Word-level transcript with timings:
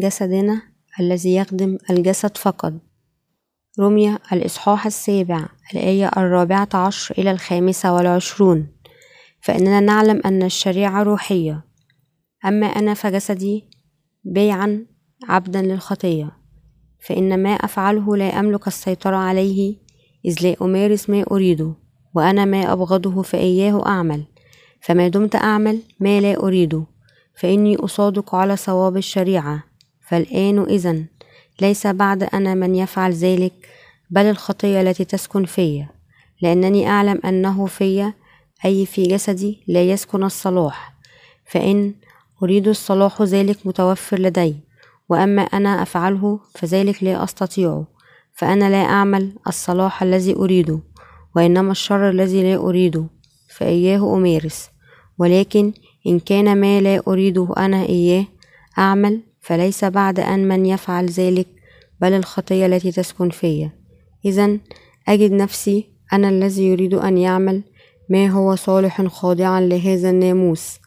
جسدنا 0.00 0.62
الذي 1.00 1.34
يخدم 1.34 1.78
الجسد 1.90 2.36
فقط. 2.36 2.72
رمية 3.80 4.18
الإصحاح 4.32 4.86
السابع 4.86 5.48
الآية 5.74 6.10
الرابعة 6.16 6.68
عشر 6.74 7.14
إلى 7.18 7.30
الخامسة 7.30 7.94
والعشرون. 7.94 8.68
فإننا 9.40 9.80
نعلم 9.80 10.20
أن 10.24 10.42
الشريعة 10.42 11.02
روحية. 11.02 11.64
أما 12.44 12.66
أنا 12.66 12.94
فجسدي 12.94 13.64
بيعا 14.24 14.86
عبدا 15.28 15.62
للخطية. 15.62 16.30
فإن 17.00 17.42
ما 17.42 17.50
أفعله 17.50 18.16
لا 18.16 18.40
أملك 18.40 18.66
السيطرة 18.66 19.16
عليه 19.16 19.76
إذ 20.24 20.36
لا 20.42 20.56
أمارس 20.62 21.10
ما 21.10 21.24
أريده 21.30 21.74
وأنا 22.14 22.44
ما 22.44 22.72
أبغضه 22.72 23.22
فإياه 23.22 23.86
أعمل. 23.86 24.24
فما 24.80 25.08
دمت 25.08 25.36
أعمل 25.36 25.82
ما 26.00 26.20
لا 26.20 26.42
أريده 26.42 26.86
فإني 27.34 27.76
أصادق 27.76 28.34
على 28.34 28.56
صواب 28.56 28.96
الشريعة. 28.96 29.69
فالآن 30.10 30.58
إذا 30.58 31.04
ليس 31.60 31.86
بعد 31.86 32.22
أنا 32.22 32.54
من 32.54 32.74
يفعل 32.74 33.12
ذلك 33.12 33.52
بل 34.10 34.22
الخطية 34.22 34.80
التي 34.80 35.04
تسكن 35.04 35.44
في. 35.44 35.86
لأنني 36.42 36.88
أعلم 36.88 37.20
أنه 37.24 37.66
في 37.66 38.12
أي 38.64 38.86
في 38.86 39.02
جسدي 39.02 39.64
لا 39.68 39.82
يسكن 39.82 40.22
الصلاح 40.22 40.94
فإن 41.46 41.94
أريد 42.42 42.68
الصلاح 42.68 43.22
ذلك 43.22 43.66
متوفر 43.66 44.18
لدي 44.18 44.56
وأما 45.08 45.42
أنا 45.42 45.82
أفعله 45.82 46.40
فذلك 46.54 47.02
لا 47.04 47.24
أستطيع 47.24 47.84
فأنا 48.32 48.70
لا 48.70 48.84
أعمل 48.84 49.32
الصلاح 49.46 50.02
الذي 50.02 50.34
أريده 50.34 50.80
وإنما 51.36 51.72
الشر 51.72 52.10
الذي 52.10 52.42
لا 52.42 52.56
أريده 52.56 53.06
فإياه 53.56 54.14
أمارس. 54.16 54.70
ولكن 55.18 55.72
إن 56.06 56.18
كان 56.18 56.60
ما 56.60 56.80
لا 56.80 57.02
أريده 57.08 57.48
أنا 57.56 57.82
إياه 57.82 58.24
أعمل 58.78 59.29
فليس 59.40 59.84
بعد 59.84 60.20
أن 60.20 60.48
من 60.48 60.66
يفعل 60.66 61.06
ذلك 61.06 61.46
بل 62.00 62.12
الخطية 62.12 62.66
التي 62.66 62.92
تسكن 62.92 63.30
في 63.30 63.70
إذا 64.24 64.58
أجد 65.08 65.32
نفسي 65.32 65.90
أنا 66.12 66.28
الذي 66.28 66.66
يريد 66.66 66.94
أن 66.94 67.18
يعمل 67.18 67.62
ما 68.08 68.26
هو 68.28 68.54
صالح 68.54 69.06
خاضعا 69.06 69.60
لهذا 69.60 70.10
الناموس؟ 70.10 70.78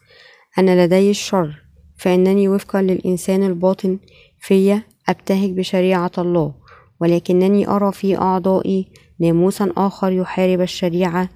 أنا 0.58 0.86
لدي 0.86 1.10
الشر 1.10 1.62
فإنني 1.96 2.48
وفقا 2.48 2.82
للإنسان 2.82 3.42
الباطن 3.42 3.98
في 4.38 4.80
أبتهج 5.08 5.50
بشريعة 5.50 6.12
الله 6.18 6.54
ولكنني 7.00 7.68
أرى 7.68 7.92
في 7.92 8.18
أعضائي 8.18 8.88
ناموسا 9.20 9.72
آخر 9.76 10.12
يحارب 10.12 10.60
الشريعة 10.60 11.28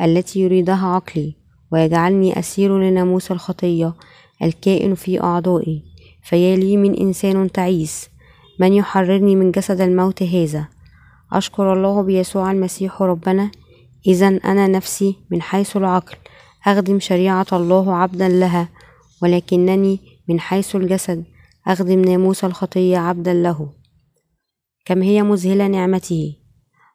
التي 0.00 0.40
يريدها 0.40 0.86
عقلي 0.86 1.36
ويجعلني 1.72 2.38
أسير 2.38 2.78
لناموس 2.78 3.30
الخطية 3.30 3.94
الكائن 4.42 4.94
في 4.94 5.22
أعضائي. 5.22 5.84
فيا 6.26 6.56
لي 6.56 6.76
من 6.76 6.94
إنسان 6.94 7.52
تعيس 7.52 8.10
من 8.60 8.72
يحررني 8.72 9.36
من 9.36 9.50
جسد 9.50 9.80
الموت 9.80 10.22
هذا. 10.22 10.68
أشكر 11.32 11.72
الله 11.72 12.02
بيسوع 12.02 12.50
المسيح 12.50 13.02
ربنا 13.02 13.50
إذا 14.06 14.28
أنا 14.28 14.66
نفسي 14.66 15.16
من 15.30 15.42
حيث 15.42 15.76
العقل 15.76 16.16
أخدم 16.66 17.00
شريعة 17.00 17.46
الله 17.52 17.94
عبدا 17.94 18.28
لها 18.28 18.68
ولكنني 19.22 20.00
من 20.28 20.40
حيث 20.40 20.76
الجسد 20.76 21.24
أخدم 21.66 22.00
ناموس 22.00 22.44
الخطية 22.44 22.98
عبدا 22.98 23.34
له. 23.34 23.72
كم 24.84 25.02
هي 25.02 25.22
مذهلة 25.22 25.66
نعمته؟ 25.66 26.36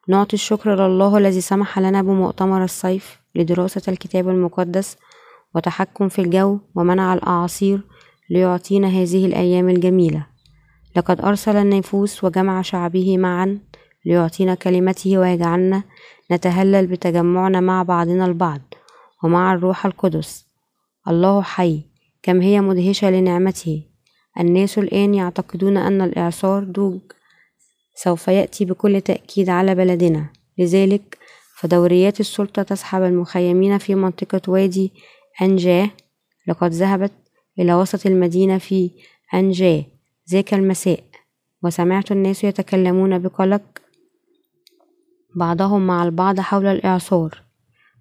نعطي 0.08 0.34
الشكر 0.34 0.76
لله 0.76 1.18
الذي 1.18 1.42
سمح 1.42 1.80
لنا 1.80 2.02
بمؤتمر 2.02 2.64
الصيف 2.64 3.20
لدراسة 3.36 3.82
الكتاب 3.88 4.30
المقدس 4.30 4.98
وتحكم 5.56 6.10
في 6.10 6.20
الجو 6.20 6.60
ومنع 6.76 7.14
الأعاصير 7.14 7.91
ليعطينا 8.32 8.88
هذه 8.88 9.26
الأيام 9.26 9.70
الجميلة. 9.70 10.26
لقد 10.96 11.22
أرسل 11.22 11.56
النفوس 11.56 12.24
وجمع 12.24 12.62
شعبه 12.62 13.18
معا 13.18 13.60
ليعطينا 14.06 14.56
كلمته 14.56 15.18
ويجعلنا 15.18 15.84
نتهلل 16.32 16.88
بتجمعنا 16.88 17.60
مع 17.60 17.84
بعضنا 17.84 18.26
البعض 18.26 18.62
ومع 19.24 19.54
الروح 19.54 19.86
القدس. 19.86 20.46
الله 21.08 21.42
حي 21.42 21.82
كم 22.24 22.42
هي 22.42 22.62
مدهشة 22.62 23.10
لنعمته. 23.10 23.84
الناس 24.40 24.78
الآن 24.78 25.14
يعتقدون 25.14 25.78
أن 25.78 26.02
الإعصار 26.02 26.64
دوج 26.64 27.02
سوف 27.96 28.28
يأتي 28.28 28.66
بكل 28.66 29.02
تأكيد 29.02 29.50
على 29.50 29.76
بلدنا. 29.76 30.30
لذلك 30.58 31.18
فدوريات 31.58 32.20
السلطة 32.20 32.64
تسحب 32.64 33.04
المخيمين 33.04 33.78
في 33.78 33.96
منطقة 33.96 34.42
وادي 34.48 34.94
أنجاه. 35.42 35.90
لقد 36.48 36.72
ذهبت 36.72 37.12
إلى 37.60 37.74
وسط 37.74 38.06
المدينة 38.06 38.58
في 38.58 38.92
أنجاه 39.34 39.84
ذاك 40.32 40.54
المساء. 40.54 41.04
وسمعت 41.64 42.12
الناس 42.12 42.44
يتكلمون 42.44 43.20
بقلق 43.20 43.62
بعضهم 45.36 45.88
مع 45.88 46.04
البعض 46.04 46.40
حول 46.40 46.66
الإعصار 46.66 47.42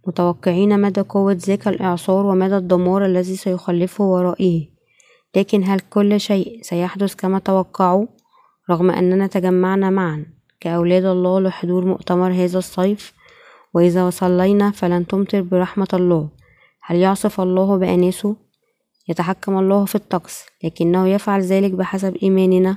متوقعين 0.06 0.80
مدى 0.80 1.00
قوة 1.00 1.32
ذاك 1.32 1.68
الإعصار 1.68 2.26
ومدى 2.26 2.56
الدمار 2.56 3.04
الذي 3.04 3.36
سيخلفه 3.36 4.04
ورائه. 4.04 4.68
لكن 5.36 5.64
هل 5.64 5.80
كل 5.80 6.20
شيء 6.20 6.62
سيحدث 6.62 7.14
كما 7.14 7.38
توقعوا؟ 7.38 8.06
رغم 8.70 8.90
أننا 8.90 9.26
تجمعنا 9.26 9.90
معا 9.90 10.26
كأولاد 10.60 11.04
الله 11.04 11.40
لحضور 11.40 11.84
مؤتمر 11.84 12.32
هذا 12.32 12.58
الصيف. 12.58 13.12
وإذا 13.74 14.06
وصلينا 14.06 14.70
فلن 14.70 15.06
تمطر 15.06 15.42
برحمة 15.42 15.88
الله. 15.92 16.28
هل 16.82 16.96
يعصف 16.96 17.40
الله 17.40 17.78
بأناسه؟ 17.78 18.36
يتحكم 19.10 19.58
الله 19.58 19.84
في 19.84 19.94
الطقس 19.94 20.46
لكنه 20.64 21.08
يفعل 21.08 21.40
ذلك 21.40 21.70
بحسب 21.70 22.16
إيماننا. 22.22 22.76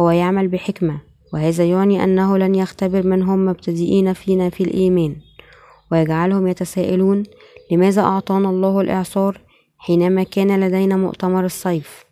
هو 0.00 0.10
يعمل 0.10 0.48
بحكمة 0.48 1.00
وهذا 1.32 1.64
يعني 1.64 2.04
أنه 2.04 2.38
لن 2.38 2.54
يختبر 2.54 3.06
من 3.06 3.22
هم 3.22 3.44
مبتدئين 3.46 4.12
فينا 4.12 4.50
في 4.50 4.64
الإيمان 4.64 5.16
ويجعلهم 5.92 6.46
يتساءلون 6.46 7.22
لماذا 7.72 8.02
أعطانا 8.02 8.50
الله 8.50 8.80
الإعصار 8.80 9.40
حينما 9.78 10.22
كان 10.22 10.60
لدينا 10.60 10.96
مؤتمر 10.96 11.44
الصيف؟ 11.44 12.04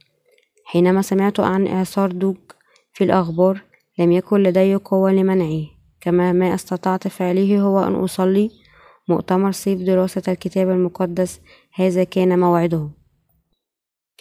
حينما 0.65 1.03
سمعت 1.03 1.41
عن 1.41 1.67
إعصار 1.67 2.13
دوج 2.13 2.37
في 2.93 3.05
الأخبار 3.05 3.63
لم 3.99 4.13
يكن 4.13 4.43
لدي 4.43 4.75
قوة 4.75 5.13
لمنعه. 5.13 5.67
كما 6.01 6.33
ما 6.33 6.55
استطعت 6.55 7.09
فعله 7.09 7.61
هو 7.61 7.85
أن 7.85 7.95
أصلي 7.95 8.51
مؤتمر 9.09 9.53
صيف 9.53 9.81
دراسة 9.81 10.23
الكتاب 10.29 10.71
المقدس 10.71 11.41
هذا 11.75 12.05
كان 12.05 12.39
موعده. 12.39 13.02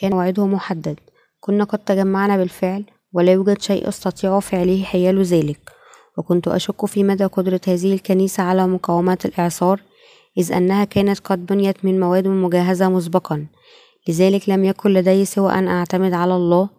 كان 0.01 0.11
موعده 0.11 0.45
محدد. 0.45 0.99
كنا 1.39 1.63
قد 1.63 1.79
تجمعنا 1.79 2.37
بالفعل 2.37 2.83
ولا 3.13 3.31
يوجد 3.31 3.61
شيء 3.61 3.87
أستطيع 3.87 4.39
فعله 4.39 4.83
حيال 4.83 5.23
ذلك. 5.23 5.71
وكنت 6.17 6.47
أشك 6.47 6.85
في 6.85 7.03
مدى 7.03 7.25
قدرة 7.25 7.61
هذه 7.67 7.93
الكنيسة 7.93 8.43
على 8.43 8.67
مقاومة 8.67 9.17
الإعصار 9.25 9.81
إذ 10.37 10.53
أنها 10.53 10.83
كانت 10.83 11.19
قد 11.19 11.45
بنيت 11.45 11.85
من 11.85 11.99
مواد 11.99 12.27
مجهزة 12.27 12.89
مسبقا. 12.89 13.45
لذلك 14.07 14.49
لم 14.49 14.63
يكن 14.63 14.93
لدي 14.93 15.25
سوى 15.25 15.53
أن 15.53 15.67
أعتمد 15.67 16.13
على 16.13 16.35
الله. 16.35 16.69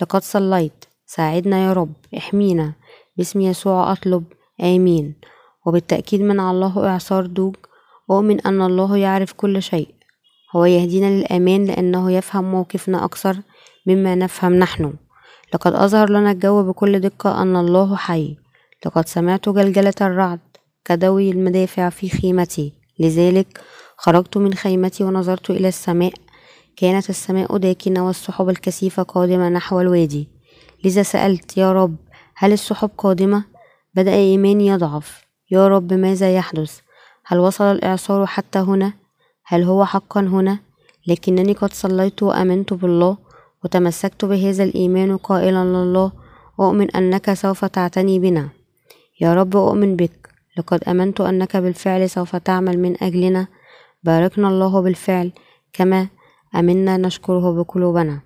لقد 0.00 0.22
صليت. 0.22 0.84
ساعدنا 1.06 1.64
يا 1.64 1.72
رب. 1.72 1.92
احمينا. 2.16 2.72
باسم 3.16 3.40
يسوع 3.40 3.92
أطلب. 3.92 4.24
آمين. 4.60 5.14
وبالتأكيد 5.66 6.20
من 6.20 6.40
الله 6.40 6.86
إعصار 6.86 7.26
دوج 7.26 7.56
أؤمن 8.10 8.40
أن 8.40 8.62
الله 8.62 8.96
يعرف 8.96 9.32
كل 9.32 9.62
شيء. 9.62 9.95
هو 10.56 10.64
يهدينا 10.64 11.06
للأمان 11.06 11.64
لأنه 11.64 12.12
يفهم 12.12 12.50
موقفنا 12.50 13.04
أكثر 13.04 13.36
مما 13.86 14.14
نفهم 14.14 14.54
نحن 14.54 14.94
لقد 15.54 15.74
أظهر 15.74 16.10
لنا 16.10 16.30
الجو 16.30 16.62
بكل 16.62 17.00
دقة 17.00 17.42
أن 17.42 17.56
الله 17.56 17.96
حي 17.96 18.36
لقد 18.86 19.08
سمعت 19.08 19.48
جلجلة 19.48 19.94
الرعد 20.00 20.40
كدوي 20.84 21.30
المدافع 21.30 21.88
في 21.88 22.08
خيمتي 22.08 22.72
لذلك 22.98 23.60
خرجت 23.96 24.36
من 24.36 24.54
خيمتي 24.54 25.04
ونظرت 25.04 25.50
إلى 25.50 25.68
السماء 25.68 26.12
كانت 26.76 27.10
السماء 27.10 27.56
داكنة 27.56 28.06
والسحب 28.06 28.48
الكثيفة 28.48 29.02
قادمة 29.02 29.48
نحو 29.48 29.80
الوادي 29.80 30.28
لذا 30.84 31.02
سألت 31.02 31.56
يا 31.56 31.72
رب 31.72 31.96
هل 32.36 32.52
السحب 32.52 32.90
قادمة؟ 32.98 33.44
بدأ 33.94 34.14
إيماني 34.14 34.66
يضعف 34.66 35.24
يا 35.50 35.68
رب 35.68 35.92
ماذا 35.92 36.36
يحدث؟ 36.36 36.80
هل 37.26 37.38
وصل 37.38 37.64
الإعصار 37.64 38.26
حتى 38.26 38.58
هنا؟ 38.58 38.92
هل 39.48 39.62
هو 39.62 39.84
حقا 39.84 40.20
هنا؟ 40.20 40.58
لكنني 41.06 41.52
قد 41.52 41.72
صليت 41.72 42.22
وآمنت 42.22 42.74
بالله 42.74 43.16
وتمسكت 43.64 44.24
بهذا 44.24 44.64
الإيمان 44.64 45.16
قائلا 45.16 45.64
لله 45.64 46.12
أؤمن 46.60 46.90
أنك 46.90 47.32
سوف 47.32 47.64
تعتني 47.64 48.18
بنا. 48.18 48.48
يا 49.20 49.34
رب 49.34 49.56
أؤمن 49.56 49.96
بك. 49.96 50.28
لقد 50.58 50.84
آمنت 50.84 51.20
أنك 51.20 51.56
بالفعل 51.56 52.10
سوف 52.10 52.36
تعمل 52.36 52.78
من 52.78 53.02
أجلنا. 53.02 53.46
باركنا 54.02 54.48
الله 54.48 54.80
بالفعل 54.80 55.32
كما 55.72 56.08
أمنا 56.56 56.96
نشكره 56.96 57.52
بقلوبنا. 57.52 58.20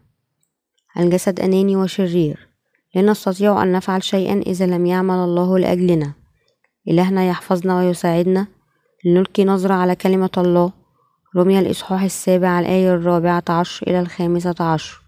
الجسد 0.99 1.41
أناني 1.41 1.77
وشرير. 1.77 2.49
لا 2.95 3.03
نستطيع 3.03 3.63
أن 3.63 3.73
نفعل 3.73 4.03
شيئا 4.03 4.43
إذا 4.47 4.67
لم 4.67 4.87
يعمل 4.87 5.15
الله 5.15 5.59
لأجلنا. 5.59 6.13
إلهنا 6.89 7.29
يحفظنا 7.29 7.79
ويساعدنا. 7.79 8.47
لنلقي 9.05 9.45
نظرة 9.45 9.75
على 9.75 9.97
كلمة 9.97 10.31
الله. 10.39 10.80
رمي 11.37 11.59
الإصحاح 11.59 12.03
السابع 12.03 12.61
الآية 12.61 12.95
الرابعة 12.95 13.43
عشر 13.49 13.87
إلى 13.87 14.01
الخامسة 14.01 14.55
عشر. 14.61 15.01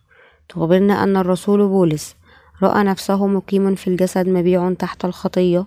تخبرنا 0.49 1.03
أن 1.03 1.17
الرسول 1.17 1.69
بولس 1.69 2.17
رأى 2.63 2.85
نفسه 2.85 3.27
مقيم 3.27 3.75
في 3.75 3.89
الجسد 3.89 4.29
مبيع 4.29 4.73
تحت 4.73 5.05
الخطية. 5.05 5.67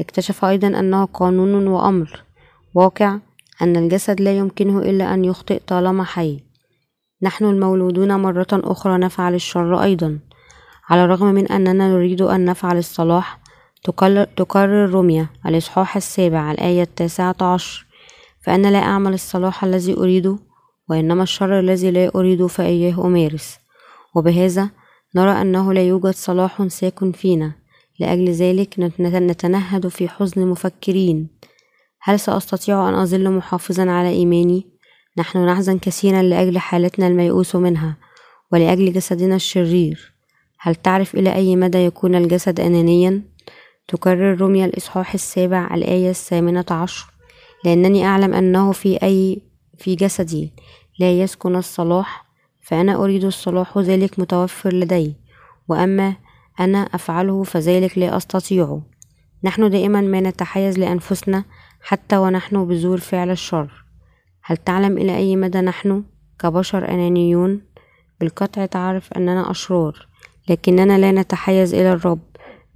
اكتشف 0.00 0.44
أيضا 0.44 0.68
أنه 0.68 1.04
قانون 1.04 1.66
وأمر. 1.66 2.22
واقع 2.74 3.18
أن 3.62 3.76
الجسد 3.76 4.20
لا 4.20 4.38
يمكنه 4.38 4.78
إلا 4.78 5.14
أن 5.14 5.24
يخطئ 5.24 5.60
طالما 5.66 6.04
حي. 6.04 6.40
نحن 7.22 7.44
المولودون 7.44 8.16
مرة 8.16 8.46
أخرى 8.52 8.98
نفعل 8.98 9.34
الشر 9.34 9.82
أيضا. 9.82 10.18
على 10.88 11.04
الرغم 11.04 11.26
من 11.26 11.46
أننا 11.46 11.88
نريد 11.88 12.22
أن 12.22 12.44
نفعل 12.44 12.78
الصلاح 12.78 13.40
تقرر 14.36 14.90
رمية 14.94 15.30
الإصحاح 15.46 15.96
السابع 15.96 16.50
الآية 16.50 16.82
التاسعة 16.82 17.36
عشر. 17.40 17.89
فأنا 18.40 18.68
لا 18.68 18.78
أعمل 18.78 19.14
الصلاح 19.14 19.64
الذي 19.64 19.94
أريده 19.94 20.38
وإنما 20.88 21.22
الشر 21.22 21.60
الذي 21.60 21.90
لا 21.90 22.10
أريده 22.14 22.46
فإياه 22.46 23.06
أمارس. 23.06 23.58
وبهذا 24.14 24.70
نرى 25.16 25.30
أنه 25.30 25.72
لا 25.72 25.82
يوجد 25.82 26.14
صلاح 26.14 26.66
ساكن 26.66 27.12
فينا. 27.12 27.52
لأجل 28.00 28.30
ذلك 28.30 28.74
نتنهد 29.00 29.88
في 29.88 30.08
حزن 30.08 30.46
مفكرين. 30.46 31.28
هل 32.02 32.20
سأستطيع 32.20 32.88
أن 32.88 32.94
أظل 32.94 33.30
محافظا 33.30 33.90
على 33.90 34.08
إيماني؟ 34.08 34.66
نحن 35.18 35.46
نحزن 35.46 35.78
كثيرا 35.78 36.22
لأجل 36.22 36.58
حالتنا 36.58 37.06
الميؤوس 37.06 37.56
منها 37.56 37.96
ولأجل 38.52 38.92
جسدنا 38.92 39.36
الشرير. 39.36 40.12
هل 40.58 40.74
تعرف 40.74 41.14
إلى 41.14 41.34
أي 41.34 41.56
مدى 41.56 41.78
يكون 41.78 42.14
الجسد 42.14 42.60
أنانيا؟ 42.60 43.22
تكرر 43.88 44.40
رمية 44.40 44.64
الإصحاح 44.64 45.14
السابع 45.14 45.74
الآية 45.74 46.10
الثامنة 46.10 46.64
عشر. 46.70 47.06
لأنني 47.64 48.06
أعلم 48.06 48.34
أنه 48.34 48.72
في 48.72 49.02
أي 49.02 49.42
في 49.78 49.94
جسدي 49.94 50.52
لا 50.98 51.20
يسكن 51.20 51.56
الصلاح 51.56 52.26
فأنا 52.60 52.94
أريد 53.04 53.24
الصلاح 53.24 53.78
ذلك 53.78 54.18
متوفر 54.18 54.74
لدي 54.74 55.14
وأما 55.68 56.14
أنا 56.60 56.78
أفعله 56.78 57.42
فذلك 57.42 57.98
لا 57.98 58.16
أستطيعه 58.16 58.82
نحن 59.44 59.70
دائما 59.70 60.00
ما 60.00 60.20
نتحيز 60.20 60.78
لأنفسنا 60.78 61.44
حتى 61.80 62.16
ونحن 62.16 62.64
بزور 62.66 63.00
فعل 63.00 63.30
الشر. 63.30 63.84
هل 64.42 64.56
تعلم 64.56 64.98
إلى 64.98 65.16
أي 65.16 65.36
مدى 65.36 65.60
نحن 65.60 66.04
كبشر 66.38 66.88
أنانيون؟ 66.88 67.60
بالقطع 68.20 68.66
تعرف 68.66 69.12
أننا 69.12 69.50
أشرار 69.50 70.08
لكننا 70.48 70.98
لا 70.98 71.12
نتحيز 71.12 71.74
إلى 71.74 71.92
الرب 71.92 72.20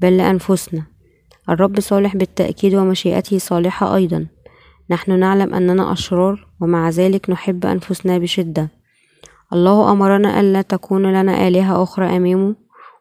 بل 0.00 0.16
لأنفسنا. 0.16 0.82
الرب 1.48 1.80
صالح 1.80 2.16
بالتأكيد 2.16 2.74
ومشيئته 2.74 3.38
صالحة 3.38 3.96
أيضا. 3.96 4.26
نحن 4.90 5.18
نعلم 5.18 5.54
أننا 5.54 5.92
أشرار 5.92 6.46
ومع 6.60 6.88
ذلك 6.88 7.30
نحب 7.30 7.66
أنفسنا 7.66 8.18
بشدة. 8.18 8.70
الله 9.52 9.92
أمرنا 9.92 10.40
ألا 10.40 10.62
تكون 10.62 11.12
لنا 11.12 11.48
آلهة 11.48 11.82
أخرى 11.82 12.16
أمامه 12.16 12.54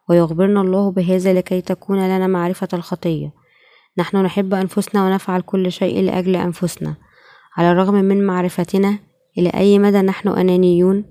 ويخبرنا 0.08 0.60
الله 0.60 0.90
بهذا 0.90 1.32
لكي 1.32 1.60
تكون 1.60 1.98
لنا 1.98 2.26
معرفة 2.26 2.68
الخطية. 2.72 3.32
نحن 3.98 4.16
نحب 4.16 4.54
أنفسنا 4.54 5.06
ونفعل 5.06 5.40
كل 5.40 5.72
شيء 5.72 6.02
لأجل 6.02 6.36
أنفسنا. 6.36 6.94
على 7.56 7.72
الرغم 7.72 7.94
من 7.94 8.26
معرفتنا 8.26 8.98
إلى 9.38 9.48
أي 9.48 9.78
مدى 9.78 10.02
نحن 10.02 10.28
أنانيون؟ 10.28 11.04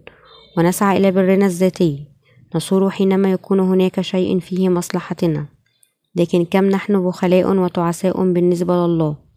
ونسعى 0.57 0.97
إلى 0.97 1.11
برنا 1.11 1.45
الذاتي. 1.45 2.07
نصور 2.55 2.89
حينما 2.89 3.31
يكون 3.31 3.59
هناك 3.59 4.01
شيء 4.01 4.39
فيه 4.39 4.69
مصلحتنا. 4.69 5.45
لكن 6.15 6.45
كم 6.45 6.65
نحن 6.65 7.05
بخلاء 7.05 7.57
وتعساء 7.57 8.33
بالنسبة 8.33 8.87
لله؟ 8.87 9.32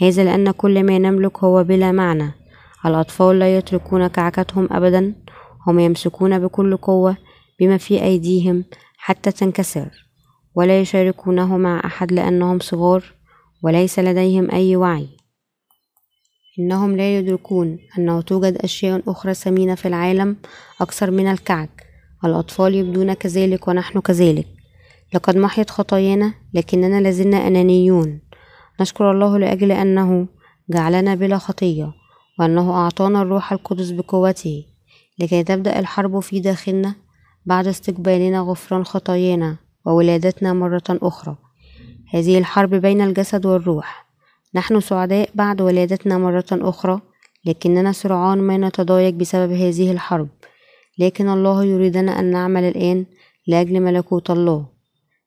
هذا 0.00 0.24
لأن 0.24 0.50
كل 0.50 0.84
ما 0.84 0.98
نملك 0.98 1.44
هو 1.44 1.64
بلا 1.64 1.92
معنى. 1.92 2.32
الأطفال 2.86 3.38
لا 3.38 3.56
يتركون 3.56 4.06
كعكتهم 4.06 4.68
أبدا 4.70 5.14
هم 5.66 5.78
يمسكون 5.78 6.38
بكل 6.38 6.76
قوة 6.76 7.16
بما 7.60 7.76
في 7.76 8.02
أيديهم 8.02 8.64
حتى 8.98 9.32
تنكسر. 9.32 9.88
ولا 10.54 10.80
يشاركونه 10.80 11.56
مع 11.56 11.82
أحد 11.84 12.12
لأنهم 12.12 12.58
صغار 12.58 13.04
وليس 13.62 13.98
لديهم 13.98 14.50
أي 14.50 14.76
وعي. 14.76 15.08
إنهم 16.58 16.96
لا 16.96 17.18
يدركون 17.18 17.78
أنه 17.98 18.20
توجد 18.20 18.56
أشياء 18.56 19.02
أخرى 19.06 19.34
ثمينة 19.34 19.74
في 19.74 19.88
العالم 19.88 20.36
أكثر 20.80 21.10
من 21.10 21.26
الكعك. 21.26 21.86
الأطفال 22.24 22.74
يبدون 22.74 23.12
كذلك 23.12 23.68
ونحن 23.68 24.00
كذلك. 24.00 24.46
لقد 25.14 25.36
محيت 25.36 25.70
خطايانا 25.70 26.34
لكننا 26.54 27.00
لازلنا 27.00 27.46
أنانيون. 27.46 28.20
نشكر 28.80 29.10
الله 29.10 29.38
لأجل 29.38 29.72
أنه 29.72 30.26
جعلنا 30.70 31.14
بلا 31.14 31.38
خطية 31.38 31.92
وأنه 32.38 32.70
أعطانا 32.70 33.22
الروح 33.22 33.52
القدس 33.52 33.90
بقوته 33.90 34.64
لكي 35.18 35.42
تبدأ 35.42 35.78
الحرب 35.78 36.20
في 36.20 36.40
داخلنا 36.40 36.94
بعد 37.46 37.66
استقبالنا 37.66 38.40
غفران 38.40 38.84
خطايانا 38.84 39.56
وولادتنا 39.84 40.52
مرة 40.52 40.82
أخرى. 40.90 41.36
هذه 42.14 42.38
الحرب 42.38 42.74
بين 42.74 43.00
الجسد 43.00 43.46
والروح. 43.46 44.06
نحن 44.54 44.80
سعداء 44.80 45.30
بعد 45.34 45.60
ولادتنا 45.60 46.18
مرة 46.18 46.44
أخرى 46.52 47.00
لكننا 47.44 47.92
سرعان 47.92 48.38
ما 48.38 48.56
نتضايق 48.56 49.14
بسبب 49.14 49.52
هذه 49.52 49.92
الحرب. 49.92 50.28
لكن 50.98 51.28
الله 51.28 51.64
يريدنا 51.64 52.20
أن 52.20 52.30
نعمل 52.30 52.64
الآن 52.64 53.06
لأجل 53.46 53.80
ملكوت 53.80 54.30
الله. 54.30 54.66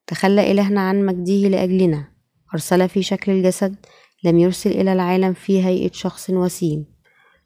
تخلى 0.07 0.51
إلهنا 0.51 0.81
عن 0.81 1.05
مجده 1.05 1.49
لأجلنا. 1.49 2.08
أرسل 2.53 2.89
في 2.89 3.03
شكل 3.03 3.31
الجسد 3.31 3.75
لم 4.23 4.39
يرسل 4.39 4.71
إلى 4.71 4.93
العالم 4.93 5.33
في 5.33 5.65
هيئة 5.65 5.91
شخص 5.91 6.29
وسيم. 6.29 6.85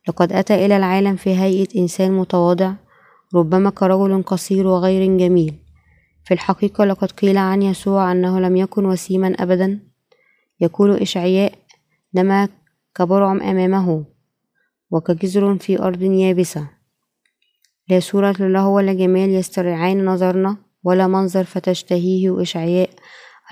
لقد 0.07 0.33
أتى 0.33 0.65
إلى 0.65 0.77
العالم 0.77 1.15
في 1.15 1.35
هيئة 1.35 1.79
إنسان 1.79 2.11
متواضع 2.11 2.73
ربما 3.35 3.69
كرجل 3.69 4.23
قصير 4.23 4.67
وغير 4.67 5.17
جميل. 5.17 5.55
في 6.25 6.33
الحقيقة 6.33 6.85
لقد 6.85 7.11
قيل 7.11 7.38
عن 7.38 7.61
يسوع 7.61 8.11
أنه 8.11 8.39
لم 8.39 8.55
يكن 8.55 8.85
وسيما 8.85 9.35
أبدا. 9.39 9.79
يقول 10.59 10.97
إشعياء 10.97 11.53
نما 12.15 12.49
كبرعم 12.95 13.41
أمامه 13.41 14.06
وكجزر 14.91 15.57
في 15.57 15.79
أرض 15.79 16.01
يابسة. 16.01 16.69
لا 17.89 17.99
صورة 17.99 18.31
له 18.39 18.67
ولا 18.67 18.94
جمال 18.94 19.29
يسترعان 19.29 20.06
نظرنا 20.06 20.57
ولا 20.83 21.07
منظر 21.07 21.44
فتشتهيه 21.44 22.41
إشعياء. 22.41 22.89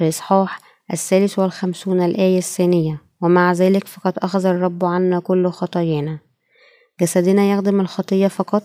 الإصحاح 0.01 0.70
الثالث 0.94 1.40
والخمسون 1.40 2.02
الآية 2.02 2.38
الثانية 2.38 3.02
ومع 3.21 3.54
ذلك 3.54 3.88
فقد 3.88 4.14
أخذ 4.18 4.45
الرب 4.45 4.86
عنا 4.86 5.19
كل 5.19 5.48
خطايانا. 5.48 6.19
جسدنا 7.02 7.52
يخدم 7.52 7.80
الخطية 7.80 8.28
فقط. 8.28 8.64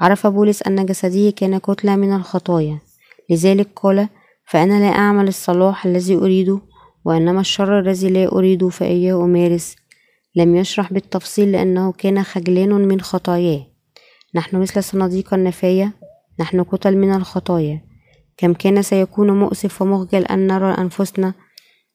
عرف 0.00 0.26
بولس 0.26 0.62
أن 0.62 0.86
جسده 0.86 1.30
كان 1.30 1.58
كتلة 1.58 1.96
من 1.96 2.12
الخطايا. 2.16 2.78
لذلك 3.30 3.68
قال 3.76 4.08
فأنا 4.44 4.80
لا 4.80 4.98
أعمل 4.98 5.28
الصلاح 5.28 5.86
الذي 5.86 6.14
أريده 6.14 6.60
وإنما 7.04 7.40
الشر 7.40 7.80
الذي 7.80 8.10
لا 8.10 8.32
أريده 8.32 8.68
فإياه 8.68 9.24
أمارس 9.24 9.76
لم 10.36 10.56
يشرح 10.56 10.92
بالتفصيل 10.92 11.52
لأنه 11.52 11.92
كان 11.92 12.22
خجلان 12.22 12.88
من 12.88 13.00
خطاياه. 13.00 13.66
نحن 14.34 14.56
مثل 14.56 14.82
صناديق 14.82 15.34
النفاية 15.34 15.92
نحن 16.40 16.62
كتل 16.62 16.96
من 16.96 17.14
الخطايا. 17.14 17.82
كم 18.36 18.52
كان 18.52 18.82
سيكون 18.82 19.30
مؤسف 19.30 19.82
ومخجل 19.82 20.24
أن 20.24 20.46
نرى 20.46 20.74
أنفسنا 20.78 21.34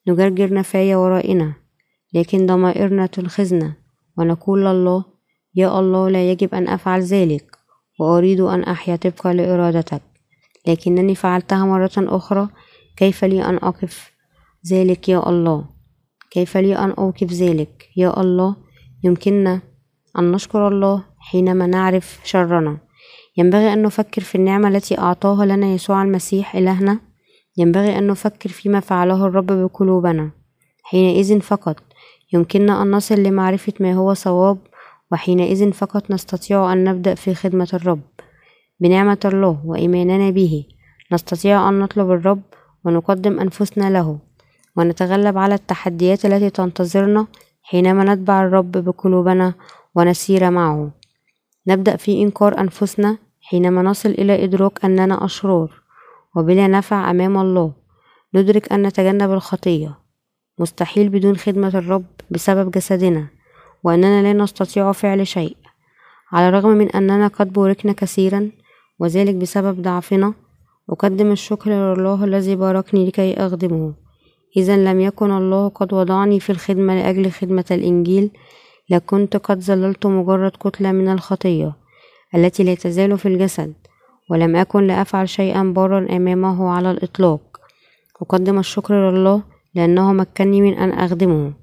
نجرجر 0.08 0.54
نفايا 0.54 0.98
ورائنا 0.98 1.54
لكن 2.14 2.46
ضمائرنا 2.46 3.06
تنخزنا 3.06 3.74
ونقول 4.18 4.66
لله 4.66 5.06
يا 5.56 5.80
الله 5.80 6.10
لا 6.10 6.32
يجب 6.32 6.56
أن 6.56 6.68
أفعل 6.68 7.02
ذلك 7.02 7.58
وأريد 8.00 8.40
أن 8.40 8.64
أحيا 8.64 8.96
طبقا 8.96 9.34
لإرادتك. 9.34 10.02
لكنني 10.68 11.16
فعلتها 11.16 11.66
مرة 11.66 11.92
أخرى 11.98 12.50
كيف 12.98 13.26
لي 13.26 13.46
أن 13.46 13.56
أقف 13.56 14.12
ذلك 14.72 15.10
يا 15.10 15.30
الله؟ 15.30 15.66
كيف 16.32 16.58
لي 16.58 16.78
أن 16.78 16.92
أوقف 16.92 17.34
ذلك 17.34 17.90
يا 17.98 18.22
الله؟ 18.22 18.56
يمكننا 19.04 19.62
أن 20.20 20.32
نشكر 20.32 20.68
الله 20.68 21.04
حينما 21.20 21.68
نعرف 21.68 22.20
شرنا. 22.24 22.78
ينبغي 23.38 23.74
أن 23.74 23.82
نفكر 23.82 24.22
في 24.22 24.36
النعمة 24.36 24.68
التي 24.68 25.00
أعطاها 25.00 25.46
لنا 25.46 25.68
يسوع 25.68 26.04
المسيح 26.04 26.56
إلهنا 26.56 27.00
ينبغي 27.58 27.98
أن 27.98 28.08
نفكر 28.08 28.50
فيما 28.50 28.80
فعله 28.80 29.26
الرب 29.26 29.46
بقلوبنا. 29.46 30.30
حينئذ 30.84 31.40
فقط. 31.40 31.76
يمكننا 32.34 32.82
أن 32.82 32.92
نصل 32.92 33.24
لمعرفة 33.24 33.74
ما 33.80 33.94
هو 33.94 34.14
صواب 34.14 34.58
وحينئذ 35.12 35.72
فقط 35.72 36.12
نستطيع 36.12 36.74
أن 36.74 36.84
نبدأ 36.84 37.16
في 37.16 37.36
خدمة 37.36 37.70
الرب. 37.74 38.02
بنعمة 38.80 39.20
الله 39.26 39.62
وإيماننا 39.66 40.30
به 40.30 40.66
نستطيع 41.12 41.70
أن 41.70 41.80
نطلب 41.80 42.12
الرب 42.12 42.42
ونقدم 42.86 43.40
أنفسنا 43.40 43.90
له 43.90 44.20
ونتغلب 44.78 45.38
على 45.38 45.56
التحديات 45.56 46.26
التي 46.26 46.50
تنتظرنا 46.50 47.28
حينما 47.64 48.14
نتبع 48.14 48.44
الرب 48.44 48.72
بقلوبنا 48.72 49.54
ونسير 49.96 50.50
معه. 50.50 50.92
نبدأ 51.68 51.96
في 51.96 52.22
إنكار 52.22 52.60
أنفسنا 52.60 53.18
حينما 53.42 53.82
نصل 53.82 54.10
إلى 54.10 54.44
إدراك 54.44 54.86
أننا 54.86 55.26
أشرار. 55.26 55.83
وبلا 56.36 56.68
نفع 56.68 57.12
أمام 57.12 57.38
الله 57.38 57.74
ندرك 58.36 58.74
أن 58.74 58.88
نتجنب 58.88 59.32
الخطية. 59.32 59.98
مستحيل 60.60 61.10
بدون 61.10 61.38
خدمة 61.38 61.68
الرب 61.68 62.06
بسبب 62.32 62.72
جسدنا 62.72 63.28
وأننا 63.84 64.24
لا 64.24 64.34
نستطيع 64.34 64.92
فعل 64.92 65.28
شيء. 65.28 65.58
على 66.32 66.50
الرغم 66.50 66.70
من 66.70 66.90
أننا 66.90 67.28
قد 67.28 67.54
بوركنا 67.54 67.94
كثيرا 67.94 68.52
وذلك 69.00 69.36
بسبب 69.36 69.82
ضعفنا 69.82 70.34
أقدم 70.90 71.32
الشكر 71.32 71.72
لله 71.72 72.24
الذي 72.24 72.56
باركني 72.56 73.08
لكي 73.08 73.34
أخدمه. 73.34 73.94
إذا 74.58 74.78
لم 74.78 75.00
يكن 75.00 75.32
الله 75.32 75.68
قد 75.68 75.94
وضعني 75.94 76.40
في 76.40 76.50
الخدمة 76.50 76.96
لأجل 76.96 77.32
خدمة 77.32 77.66
الإنجيل 77.72 78.30
لكنت 78.90 79.38
قد 79.38 79.60
ظللت 79.60 80.06
مجرد 80.06 80.52
كتلة 80.52 80.92
من 80.92 81.10
الخطية 81.10 81.76
التي 82.36 82.64
لا 82.64 82.76
تزال 82.76 83.18
في 83.18 83.28
الجسد. 83.28 83.74
ولم 84.30 84.56
أكن 84.56 84.88
لأفعل 84.88 85.30
شيئا 85.30 85.64
بارا 85.64 86.16
أمامه 86.16 86.70
على 86.70 86.92
الإطلاق. 86.92 87.60
أقدم 88.22 88.60
الشكر 88.60 89.12
لله 89.12 89.44
لأنه 89.76 90.14
مكنني 90.14 90.62
من 90.62 90.74
أن 90.74 90.92
أخدمه. 90.92 91.54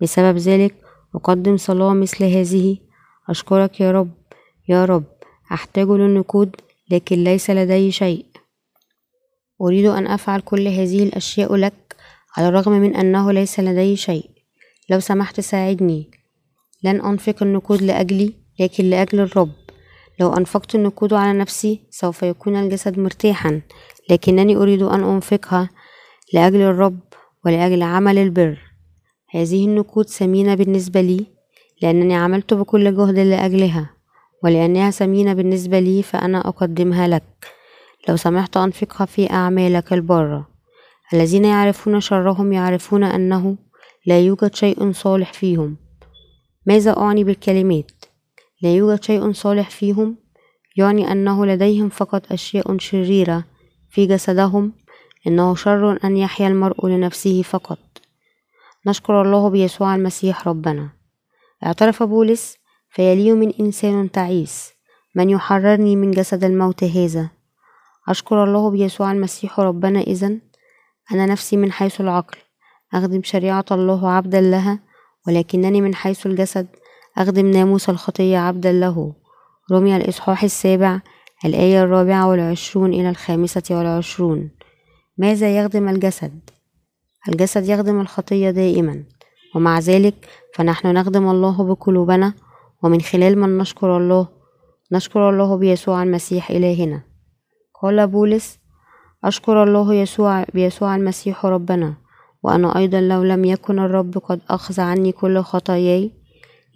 بسبب 0.00 0.36
ذلك 0.36 0.74
أقدم 1.14 1.56
صلاة 1.56 1.92
مثل 1.92 2.24
هذه. 2.24 2.78
أشكرك 3.28 3.80
يا 3.80 3.92
رب 3.92 4.10
يا 4.68 4.84
رب. 4.84 5.04
أحتاج 5.52 5.88
للنقود 5.88 6.56
لكن 6.90 7.24
ليس 7.24 7.50
لدي 7.50 7.92
شيء. 7.92 8.26
أريد 9.62 9.86
أن 9.86 10.06
أفعل 10.06 10.40
كل 10.40 10.68
هذه 10.68 11.02
الأشياء 11.02 11.56
لك 11.56 11.96
على 12.36 12.48
الرغم 12.48 12.72
من 12.72 12.96
أنه 12.96 13.32
ليس 13.32 13.60
لدي 13.60 13.96
شيء. 13.96 14.30
لو 14.90 15.00
سمحت 15.00 15.40
ساعدني. 15.40 16.10
لن 16.84 17.00
أنفق 17.00 17.42
النقود 17.42 17.82
لأجلي 17.82 18.34
لكن 18.60 18.84
لأجل 18.90 19.20
الرب. 19.20 19.50
لو 20.20 20.32
أنفقت 20.32 20.74
النقود 20.74 21.12
على 21.14 21.38
نفسي 21.38 21.80
سوف 21.90 22.22
يكون 22.22 22.56
الجسد 22.56 22.98
مرتاحا 22.98 23.60
لكنني 24.10 24.56
أريد 24.56 24.82
أن 24.82 25.04
أنفقها 25.04 25.68
لأجل 26.32 26.60
الرب 26.60 27.00
ولأجل 27.44 27.82
عمل 27.82 28.18
البر. 28.18 28.58
هذه 29.30 29.64
النقود 29.64 30.08
ثمينة 30.08 30.54
بالنسبة 30.54 31.00
لي 31.00 31.26
لأنني 31.82 32.14
عملت 32.14 32.54
بكل 32.54 32.96
جهد 32.96 33.18
لأجلها 33.18 33.90
ولأنها 34.44 34.90
ثمينة 34.90 35.32
بالنسبة 35.32 35.78
لي 35.78 36.02
فأنا 36.02 36.48
أقدمها 36.48 37.08
لك. 37.08 37.46
لو 38.08 38.16
سمحت 38.16 38.56
أنفقها 38.56 39.04
في 39.04 39.30
أعمالك 39.30 39.92
البارة. 39.92 40.48
الذين 41.14 41.44
يعرفون 41.44 42.00
شرهم 42.00 42.52
يعرفون 42.52 43.04
أنه 43.04 43.56
لا 44.06 44.20
يوجد 44.20 44.54
شيء 44.54 44.92
صالح 44.92 45.32
فيهم. 45.32 45.76
ماذا 46.66 46.96
أعني 46.98 47.24
بالكلمات؟ 47.24 47.99
لا 48.62 48.74
يوجد 48.76 49.02
شيء 49.02 49.32
صالح 49.32 49.70
فيهم 49.70 50.16
يعني 50.76 51.12
أنه 51.12 51.46
لديهم 51.46 51.88
فقط 51.88 52.32
أشياء 52.32 52.78
شريرة 52.78 53.44
في 53.90 54.06
جسدهم 54.06 54.72
إنه 55.26 55.54
شر 55.54 56.04
أن 56.04 56.16
يحيا 56.16 56.48
المرء 56.48 56.86
لنفسه 56.86 57.42
فقط. 57.42 57.78
نشكر 58.86 59.22
الله 59.22 59.50
بيسوع 59.50 59.94
المسيح 59.94 60.48
ربنا. 60.48 60.88
اعترف 61.64 62.02
بولس 62.02 62.56
فيلي 62.90 63.32
من 63.32 63.52
إنسان 63.60 64.10
تعيس 64.10 64.72
من 65.14 65.30
يحررني 65.30 65.96
من 65.96 66.10
جسد 66.10 66.44
الموت 66.44 66.84
هذا. 66.84 67.30
أشكر 68.08 68.44
الله 68.44 68.70
بيسوع 68.70 69.12
المسيح 69.12 69.60
ربنا 69.60 70.00
إذن 70.00 70.40
أنا 71.12 71.26
نفسي 71.26 71.56
من 71.56 71.72
حيث 71.72 72.00
العقل 72.00 72.38
أخدم 72.94 73.22
شريعة 73.22 73.64
الله 73.70 74.10
عبدا 74.10 74.40
لها 74.40 74.80
ولكنني 75.26 75.80
من 75.80 75.94
حيث 75.94 76.26
الجسد. 76.26 76.66
أخدم 77.20 77.46
ناموس 77.46 77.88
الخطية 77.88 78.38
عبدا 78.38 78.72
له. 78.72 79.12
رمي 79.72 79.96
الإصحاح 79.96 80.44
السابع 80.44 81.00
الآية 81.44 81.82
الرابعة 81.82 82.28
والعشرون 82.28 82.92
إلى 82.92 83.10
الخامسة 83.10 83.62
والعشرون. 83.70 84.50
ماذا 85.18 85.58
يخدم 85.58 85.88
الجسد؟ 85.88 86.40
الجسد 87.28 87.68
يخدم 87.68 88.00
الخطية 88.00 88.50
دائما 88.50 89.04
ومع 89.54 89.78
ذلك 89.78 90.28
فنحن 90.54 90.86
نخدم 90.86 91.30
الله 91.30 91.64
بقلوبنا 91.64 92.32
ومن 92.82 93.00
خلال 93.00 93.38
من 93.38 93.58
نشكر 93.58 93.96
الله 93.96 94.28
نشكر 94.92 95.30
الله 95.30 95.56
بيسوع 95.56 96.02
المسيح 96.02 96.50
إلهنا. 96.50 97.02
قال 97.82 98.06
بولس 98.06 98.58
أشكر 99.24 99.62
الله 99.62 99.94
يسوع 99.94 100.44
بيسوع 100.54 100.96
المسيح 100.96 101.46
ربنا 101.46 101.94
وأنا 102.42 102.78
أيضا 102.78 103.00
لو 103.00 103.22
لم 103.22 103.44
يكن 103.44 103.78
الرب 103.78 104.18
قد 104.18 104.40
أخذ 104.50 104.80
عني 104.80 105.12
كل 105.12 105.40
خطاياي 105.40 106.19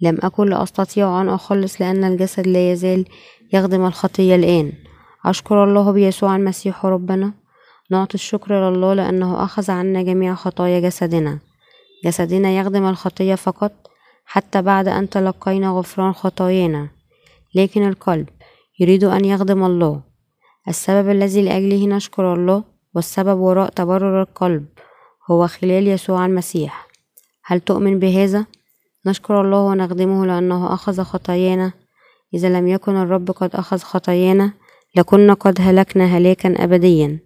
لم 0.01 0.17
أكن 0.23 0.45
لأستطيع 0.49 1.21
أن 1.21 1.29
أخلص 1.29 1.81
لأن 1.81 2.03
الجسد 2.03 2.47
لا 2.47 2.71
يزال 2.71 3.05
يخدم 3.53 3.85
الخطية 3.85 4.35
الآن. 4.35 4.73
أشكر 5.25 5.63
الله 5.63 5.91
بيسوع 5.91 6.35
المسيح 6.35 6.85
ربنا. 6.85 7.33
نعطي 7.91 8.15
الشكر 8.15 8.69
لله 8.69 8.93
لأنه 8.93 9.43
أخذ 9.43 9.71
عنا 9.71 10.01
جميع 10.01 10.35
خطايا 10.35 10.79
جسدنا. 10.79 11.39
جسدنا 12.05 12.51
يخدم 12.51 12.85
الخطية 12.85 13.35
فقط 13.35 13.71
حتى 14.25 14.61
بعد 14.61 14.87
أن 14.87 15.09
تلقينا 15.09 15.69
غفران 15.69 16.13
خطايانا. 16.13 16.89
لكن 17.55 17.87
القلب 17.87 18.29
يريد 18.79 19.03
أن 19.03 19.25
يخدم 19.25 19.63
الله. 19.63 20.01
السبب 20.67 21.09
الذي 21.09 21.41
لأجله 21.41 21.87
نشكر 21.87 22.33
الله 22.33 22.63
والسبب 22.95 23.39
وراء 23.39 23.69
تبرر 23.69 24.21
القلب 24.21 24.65
هو 25.31 25.47
خلال 25.47 25.87
يسوع 25.87 26.25
المسيح. 26.25 26.87
هل 27.45 27.59
تؤمن 27.59 27.99
بهذا؟ 27.99 28.45
نشكر 29.05 29.41
الله 29.41 29.59
ونخدمه 29.59 30.25
لأنه 30.25 30.73
أخذ 30.73 31.03
خطايانا 31.03 31.73
إذا 32.33 32.49
لم 32.59 32.67
يكن 32.67 32.95
الرب 32.95 33.31
قد 33.31 33.55
أخذ 33.55 33.77
خطايانا 33.77 34.51
لكنا 34.95 35.33
قد 35.33 35.61
هلكنا 35.61 36.05
هلاكا 36.05 36.63
أبديا 36.63 37.19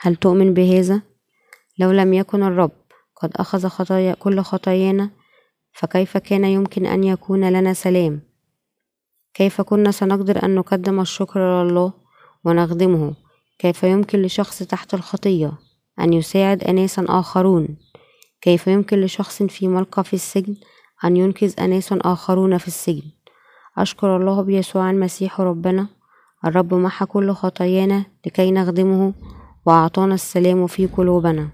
هل 0.00 0.16
تؤمن 0.16 0.54
بهذا؟ 0.54 1.02
لو 1.78 1.90
لم 1.90 2.14
يكن 2.14 2.42
الرب 2.42 2.70
قد 3.16 3.30
أخذ 3.36 3.68
خطايا 3.68 4.14
كل 4.14 4.40
خطايانا 4.40 5.10
فكيف 5.72 6.16
كان 6.16 6.44
يمكن 6.44 6.86
أن 6.86 7.04
يكون 7.04 7.50
لنا 7.50 7.72
سلام؟ 7.72 8.20
كيف 9.34 9.60
كنا 9.60 9.90
سنقدر 9.90 10.44
أن 10.44 10.54
نقدم 10.54 11.00
الشكر 11.00 11.40
لله 11.40 11.92
ونخدمه؟ 12.44 13.14
كيف 13.58 13.82
يمكن 13.82 14.22
لشخص 14.22 14.62
تحت 14.62 14.94
الخطية 14.94 15.52
أن 16.00 16.12
يساعد 16.12 16.64
أناسا 16.64 17.04
آخرون؟ 17.08 17.76
كيف 18.40 18.66
يمكن 18.66 19.00
لشخص 19.00 19.42
في 19.42 19.68
ملقى 19.68 20.04
في 20.04 20.14
السجن 20.14 20.56
أن 21.04 21.16
ينقذ 21.16 21.60
أناس 21.60 21.92
آخرون 21.92 22.58
في 22.58 22.68
السجن؟ 22.68 23.02
أشكر 23.78 24.16
الله 24.16 24.42
بيسوع 24.42 24.90
المسيح 24.90 25.40
ربنا 25.40 25.86
الرب 26.44 26.74
محى 26.74 27.06
كل 27.06 27.32
خطايانا 27.32 28.04
لكي 28.26 28.50
نخدمه 28.50 29.14
وأعطانا 29.66 30.14
السلام 30.14 30.66
في 30.66 30.86
قلوبنا. 30.86 31.48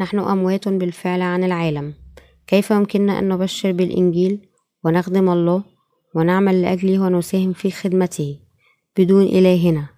نحن 0.00 0.18
أموات 0.18 0.68
بالفعل 0.68 1.22
عن 1.22 1.44
العالم. 1.44 1.94
كيف 2.46 2.70
يمكننا 2.70 3.18
أن 3.18 3.28
نبشر 3.28 3.72
بالإنجيل 3.72 4.48
ونخدم 4.84 5.30
الله 5.30 5.62
ونعمل 6.14 6.62
لأجله 6.62 7.02
ونساهم 7.02 7.52
في 7.52 7.70
خدمته؟ 7.70 8.38
بدون 8.98 9.22
إلهنا. 9.22 9.88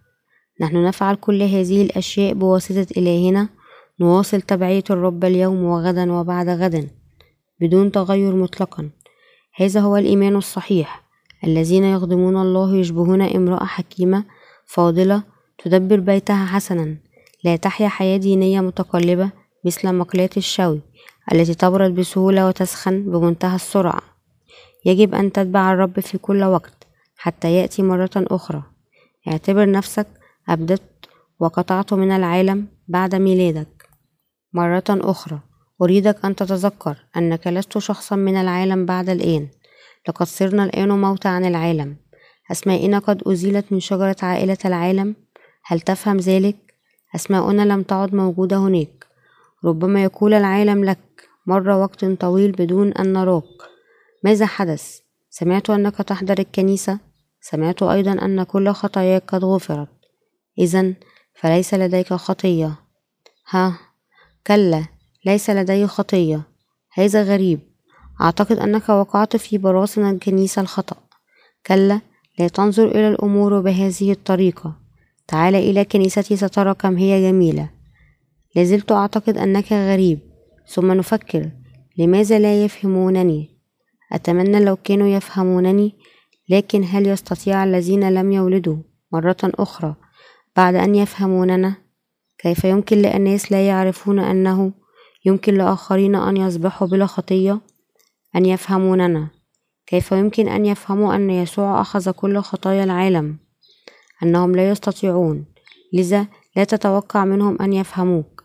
نحن 0.61 0.85
نفعل 0.85 1.15
كل 1.15 1.43
هذه 1.43 1.83
الأشياء 1.83 2.35
بواسطة 2.35 2.87
إلهنا 2.97 3.49
نواصل 4.01 4.41
تبعية 4.41 4.85
الرب 4.91 5.25
اليوم 5.25 5.65
وغدا 5.65 6.13
وبعد 6.13 6.49
غد 6.49 6.91
بدون 7.63 7.93
تغير 7.93 8.35
مطلقا. 8.35 8.91
هذا 9.57 9.81
هو 9.81 9.97
الإيمان 9.97 10.37
الصحيح. 10.37 11.03
الذين 11.45 11.85
يخدمون 11.85 12.37
الله 12.37 12.77
يشبهون 12.77 13.23
امرأة 13.23 13.65
حكيمة 13.65 14.25
فاضلة 14.67 15.23
تدبر 15.59 16.01
بيتها 16.01 16.47
حسنا. 16.47 16.97
لا 17.45 17.57
تحيا 17.57 17.89
حياة 17.89 18.17
دينية 18.17 18.61
متقلبة 18.61 19.31
مثل 19.65 19.95
مقلاة 19.95 20.31
الشوي 20.37 20.81
التي 21.33 21.55
تبرد 21.55 21.95
بسهولة 21.95 22.49
وتسخن 22.49 23.03
بمنتهى 23.03 23.57
السرعة. 23.57 24.03
يجب 24.85 25.15
أن 25.15 25.33
تتبع 25.33 25.73
الرب 25.73 26.01
في 26.01 26.19
كل 26.19 26.45
وقت 26.45 26.87
حتى 27.17 27.55
يأتي 27.55 27.83
مرة 27.83 28.11
أخرى. 28.17 28.63
اعتبر 29.29 29.71
نفسك 29.71 30.07
أبدت 30.49 30.83
وقطعت 31.41 31.93
من 31.93 32.11
العالم 32.11 32.67
بعد 32.89 33.15
ميلادك. 33.15 33.89
مرة 34.53 34.85
أخرى. 34.91 35.52
أريدك 35.83 36.25
أن 36.25 36.37
تتذكر 36.37 36.97
أنك 37.17 37.47
لست 37.47 37.79
شخصا 37.79 38.17
من 38.17 38.37
العالم 38.37 38.87
بعد 38.87 39.09
الآن. 39.09 39.49
لقد 40.09 40.27
صرنا 40.27 40.65
الآن 40.65 40.89
موتى 40.89 41.29
عن 41.29 41.45
العالم. 41.45 41.97
أسمائنا 42.53 42.99
قد 42.99 43.23
أزيلت 43.27 43.73
من 43.73 43.81
شجرة 43.81 44.17
عائلة 44.23 44.59
العالم. 44.65 45.15
هل 45.65 45.81
تفهم 45.81 46.17
ذلك؟ 46.17 46.57
أسماؤنا 47.15 47.63
لم 47.63 47.83
تعد 47.83 48.15
موجودة 48.15 48.57
هناك. 48.57 49.07
ربما 49.65 50.03
يقول 50.03 50.35
العالم 50.35 50.85
لك 50.85 50.99
مر 51.47 51.69
وقت 51.69 52.05
طويل 52.05 52.53
بدون 52.53 52.93
أن 52.93 53.13
نراك. 53.13 53.45
ماذا 54.25 54.47
حدث؟ 54.47 54.99
سمعت 55.31 55.71
أنك 55.71 55.97
تحضر 55.97 56.39
الكنيسة؟ 56.39 56.99
سمعت 57.41 57.83
أيضا 57.83 58.13
أن 58.13 58.43
كل 58.43 58.71
خطاياك 58.71 59.23
قد 59.35 59.45
غفرت. 59.45 59.89
إذا 60.59 60.95
فليس 61.35 61.75
لديك 61.75 62.13
خطية. 62.15 62.75
ها 63.51 63.79
كلا. 64.47 64.92
ليس 65.27 65.51
لدي 65.51 65.87
خطية. 65.87 66.43
هذا 66.95 67.23
غريب. 67.23 67.61
أعتقد 68.21 68.59
أنك 68.59 68.89
وقعت 68.89 69.37
في 69.37 69.59
براثن 69.59 70.11
الكنيسة 70.11 70.63
الخطأ. 70.63 70.97
كلا 71.67 72.01
لا 72.39 72.49
تنظر 72.49 72.87
إلى 72.89 73.09
الأمور 73.09 73.61
بهذه 73.61 74.13
الطريقة. 74.13 74.77
تعال 75.29 75.55
إلى 75.55 75.85
كنيستي 75.85 76.37
سترى 76.37 76.75
كم 76.75 76.97
هي 76.97 77.31
جميلة. 77.31 77.71
لازلت 78.57 78.93
أعتقد 78.93 79.39
أنك 79.39 79.73
غريب. 79.73 80.19
ثم 80.69 80.93
نفكر. 80.93 81.51
لماذا 81.99 82.39
لا 82.39 82.65
يفهمونني؟ 82.65 83.49
أتمنى 84.13 84.65
لو 84.65 84.77
كانوا 84.77 85.07
يفهمونني 85.07 85.95
لكن 86.49 86.85
هل 86.85 87.07
يستطيع 87.07 87.65
الذين 87.65 88.15
لم 88.15 88.33
يولدوا؟ 88.33 88.77
مرة 89.13 89.37
أخرى. 89.45 89.95
بعد 90.57 90.75
أن 90.75 90.95
يفهموننا 90.95 91.75
كيف 92.39 92.65
يمكن 92.65 92.99
لأناس 92.99 93.53
لا 93.53 93.67
يعرفون 93.69 94.19
أنه 94.19 94.73
يمكن 95.25 95.55
لآخرين 95.55 96.15
أن 96.15 96.37
يصبحوا 96.37 96.89
بلا 96.89 97.07
خطية؟ 97.07 97.61
أن 98.37 98.47
يفهموننا 98.47 99.29
كيف 99.87 100.13
يمكن 100.13 100.49
أن 100.49 100.67
يفهموا 100.67 101.15
أن 101.15 101.31
يسوع 101.31 101.81
أخذ 101.81 102.11
كل 102.11 102.39
خطايا 102.39 102.85
العالم؟ 102.85 103.37
أنهم 104.23 104.55
لا 104.55 104.71
يستطيعون. 104.71 105.45
لذا 105.93 106.27
لا 106.57 106.65
تتوقع 106.65 107.25
منهم 107.25 107.63
أن 107.63 107.73
يفهموك. 107.73 108.45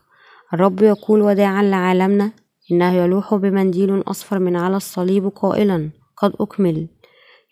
الرب 0.54 0.82
يقول 0.82 1.22
وداعا 1.22 1.62
لعالمنا 1.62 2.30
إنه 2.72 2.94
يلوح 2.94 3.34
بمنديل 3.34 4.02
أصفر 4.06 4.38
من 4.38 4.56
على 4.56 4.76
الصليب 4.76 5.28
قائلا 5.28 5.90
قد 6.16 6.32
أكمل. 6.40 6.88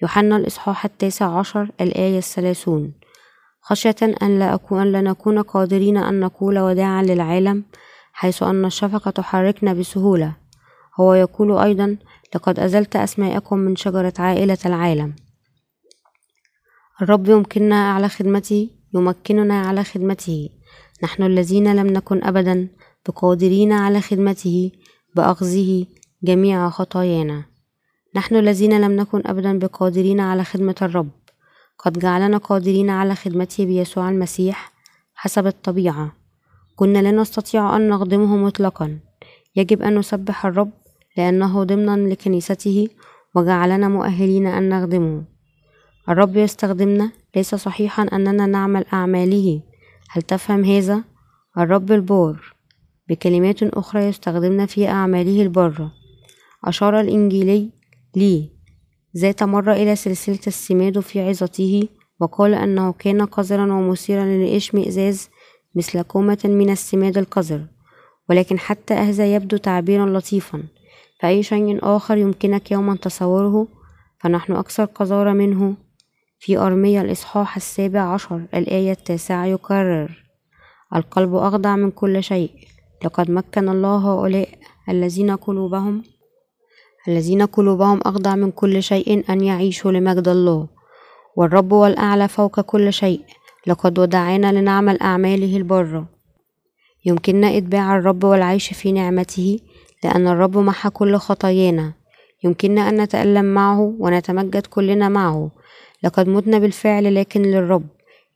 يوحنا 0.03 0.37
الإصحاح 0.37 0.85
التاسع 0.85 1.39
عشر 1.39 1.71
الآية 1.81 2.19
الثلاثون. 2.19 2.93
خشية 3.61 3.97
أن 4.23 4.39
لا 4.39 4.55
أكون 4.55 4.93
لا 4.93 5.01
نكون 5.01 5.43
قادرين 5.43 5.97
أن 5.97 6.21
نقول 6.21 6.59
وداعا 6.59 7.03
للعالم 7.03 7.65
حيث 8.19 8.43
أن 8.43 8.65
الشفقة 8.65 9.11
تحركنا 9.11 9.73
بسهولة. 9.73 10.33
هو 11.01 11.15
يقول 11.15 11.59
أيضا 11.59 11.97
لقد 12.35 12.59
أزلت 12.59 12.97
أسماءكم 12.97 13.59
من 13.59 13.77
شجرة 13.77 14.13
عائلة 14.19 14.59
العالم. 14.67 15.17
الرب 17.03 17.29
يمكننا 17.29 17.93
على 17.93 18.09
خدمته 18.09 18.71
يمكننا 18.95 19.61
على 19.61 19.85
خدمته. 19.85 20.49
نحن 21.03 21.23
الذين 21.23 21.77
لم 21.77 21.87
نكن 21.87 22.25
أبدا 22.25 22.69
بقادرين 23.09 23.73
على 23.73 24.01
خدمته 24.01 24.71
بأخذه 25.15 25.87
جميع 26.23 26.71
خطايانا. 26.71 27.45
نحن 28.15 28.37
الذين 28.37 28.81
لم 28.81 28.93
نكن 28.93 29.23
أبدا 29.27 29.59
بقادرين 29.59 30.21
على 30.21 30.45
خدمة 30.45 30.77
الرب. 30.83 31.11
قد 31.79 31.99
جعلنا 31.99 32.39
قادرين 32.39 32.91
على 32.91 33.15
خدمته 33.15 33.65
بيسوع 33.67 34.09
المسيح 34.09 34.73
حسب 35.15 35.47
الطبيعة. 35.47 36.16
كنا 36.77 36.99
لا 36.99 37.11
نستطيع 37.11 37.77
أن 37.77 37.89
نخدمه 37.89 38.37
مطلقا. 38.37 38.99
يجب 39.57 39.83
أن 39.83 39.99
نسبح 39.99 40.47
الرب 40.47 40.71
لأنه 41.17 41.65
ضمنا 41.65 42.09
لكنيسته 42.13 42.89
وجعلنا 43.35 43.89
مؤهلين 43.89 44.47
أن 44.47 44.69
نخدمه. 44.69 45.25
الرب 46.09 46.37
يستخدمنا. 46.37 47.11
ليس 47.37 47.55
صحيحا 47.55 48.03
أننا 48.03 48.47
نعمل 48.47 48.85
أعماله. 48.93 49.63
هل 50.11 50.23
تفهم 50.23 50.65
هذا؟ 50.65 51.05
الرب 51.59 51.93
البار 51.93 52.55
بكلمات 53.09 53.63
أخرى 53.63 54.05
يستخدمنا 54.05 54.67
في 54.67 54.89
أعماله 54.89 55.43
البرة. 55.43 55.93
أشار 56.65 57.01
الإنجيلي 57.01 57.71
لي. 58.17 58.51
ذات 59.17 59.43
مرة 59.43 59.73
إلى 59.73 59.97
سلسلة 59.97 60.47
السماد 60.47 61.01
في 61.01 61.21
عظته 61.21 61.89
وقال 62.21 62.55
أنه 62.55 62.93
كان 62.93 63.23
قذرا 63.23 63.73
ومثيرا 63.73 64.25
للإشمئزاز 64.25 65.29
مثل 65.77 66.03
كومة 66.03 66.39
من 66.45 66.71
السماد 66.71 67.19
القذر 67.19 67.67
ولكن 68.31 68.59
حتى 68.59 68.95
هذا 68.95 69.35
يبدو 69.35 69.57
تعبيرا 69.57 70.19
لطيفا. 70.19 70.63
فأي 71.21 71.43
شيء 71.43 71.79
آخر 71.83 72.17
يمكنك 72.17 72.71
يوما 72.71 72.97
تصوره 72.97 73.69
فنحن 74.21 74.53
أكثر 74.53 74.85
قذارة 74.85 75.33
منه. 75.33 75.75
في 76.39 76.59
أرمية 76.59 77.01
الإصحاح 77.01 77.57
السابع 77.57 78.01
عشر 78.01 78.43
الآية 78.55 78.93
التاسعة 78.93 79.47
يكرر 79.47 80.25
القلب 80.97 81.35
أخضع 81.35 81.77
من 81.77 81.91
كل 81.91 82.23
شيء. 82.23 82.51
لقد 83.05 83.31
مكن 83.31 83.69
الله 83.69 83.97
هؤلاء 83.97 84.49
الذين 84.89 85.31
قلوبهم 85.31 86.03
الذين 87.09 87.43
قلوبهم 87.43 88.01
أخضع 88.01 88.35
من 88.35 88.51
كل 88.51 88.83
شيء 88.83 89.33
أن 89.33 89.41
يعيشوا 89.41 89.93
لمجد 89.93 90.29
الله. 90.29 90.69
والرب 91.37 91.73
والأعلى 91.73 92.29
فوق 92.29 92.61
كل 92.61 92.93
شيء. 92.93 93.21
لقد 93.67 93.99
ودعانا 93.99 94.53
لنعمل 94.53 95.01
أعماله 95.01 95.57
البرة 95.57 96.09
يمكننا 97.05 97.57
إتباع 97.57 97.97
الرب 97.97 98.25
والعيش 98.25 98.73
في 98.73 98.93
نعمته 98.93 99.59
لأن 100.05 100.27
الرب 100.29 100.59
محى 100.59 100.91
كل 100.91 101.17
خطايانا. 101.17 101.93
يمكننا 102.45 102.89
أن 102.89 103.01
نتألم 103.01 103.45
معه 103.45 103.95
ونتمجد 103.99 104.67
كلنا 104.67 105.09
معه. 105.09 105.51
لقد 106.03 106.29
متنا 106.29 106.59
بالفعل 106.59 107.15
لكن 107.15 107.43
للرب. 107.43 107.87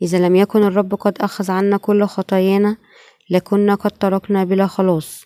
إذا 0.03 0.19
لم 0.19 0.37
يكن 0.37 0.63
الرب 0.63 0.95
قد 0.95 1.19
أخذ 1.21 1.51
عنا 1.51 1.77
كل 1.77 2.05
خطايانا 2.05 2.77
لكنا 3.31 3.75
قد 3.75 3.91
تركنا 3.91 4.45
بلا 4.45 4.67
خلاص. 4.67 5.25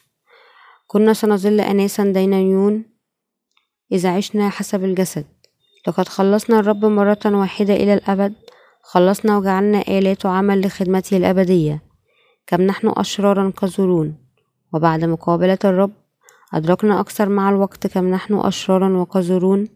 كنا 0.86 1.12
سنظل 1.12 1.60
أناسا 1.60 2.04
دينيون 2.04 2.84
إذا 3.92 4.16
عشنا 4.16 4.48
حسب 4.48 4.84
الجسد. 4.84 5.24
لقد 5.88 6.08
خلصنا 6.08 6.58
الرب 6.58 6.84
مرة 6.84 7.20
واحدة 7.24 7.74
إلى 7.74 7.94
الأبد 7.94 8.34
خلصنا 8.86 9.38
وجعلنا 9.38 9.80
آلات 9.88 10.26
عمل 10.26 10.66
لخدمته 10.66 11.16
الأبدية 11.16 11.82
كم 12.46 12.62
نحن 12.62 12.92
أشرارا 12.96 13.52
كزرون 13.60 14.16
وبعد 14.72 15.04
مقابلة 15.04 15.58
الرب 15.64 15.92
أدركنا 16.54 17.00
أكثر 17.00 17.28
مع 17.28 17.50
الوقت 17.50 17.86
كم 17.86 18.10
نحن 18.10 18.34
أشرارا 18.34 18.96
وقذرون. 18.96 19.68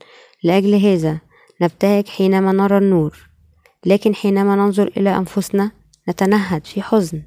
لأجل 0.45 0.75
هذا 0.75 1.19
نبتهج 1.63 2.09
حينما 2.09 2.53
نرى 2.53 2.79
النور. 2.79 3.29
لكن 3.87 4.15
حينما 4.15 4.57
ننظر 4.57 4.93
إلى 4.97 5.17
أنفسنا 5.17 5.71
نتنهد 6.09 6.67
في 6.67 6.83
حزن. 6.83 7.23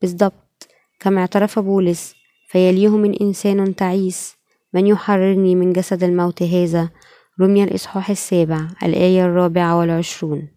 بالضبط 0.00 0.68
كما 1.00 1.20
اعترف 1.20 1.58
بولس 1.58 2.14
فيليه 2.48 2.96
من 2.96 3.14
إنسان 3.14 3.76
تعيس. 3.76 4.36
من 4.74 4.86
يحررني 4.86 5.54
من 5.54 5.72
جسد 5.72 6.04
الموت 6.04 6.42
هذا؟ 6.42 6.90
رمي 7.40 7.64
الإصحاح 7.64 8.10
السابع 8.10 8.68
الآية 8.82 9.24
الرابعة 9.24 9.78
والعشرون. 9.78 10.48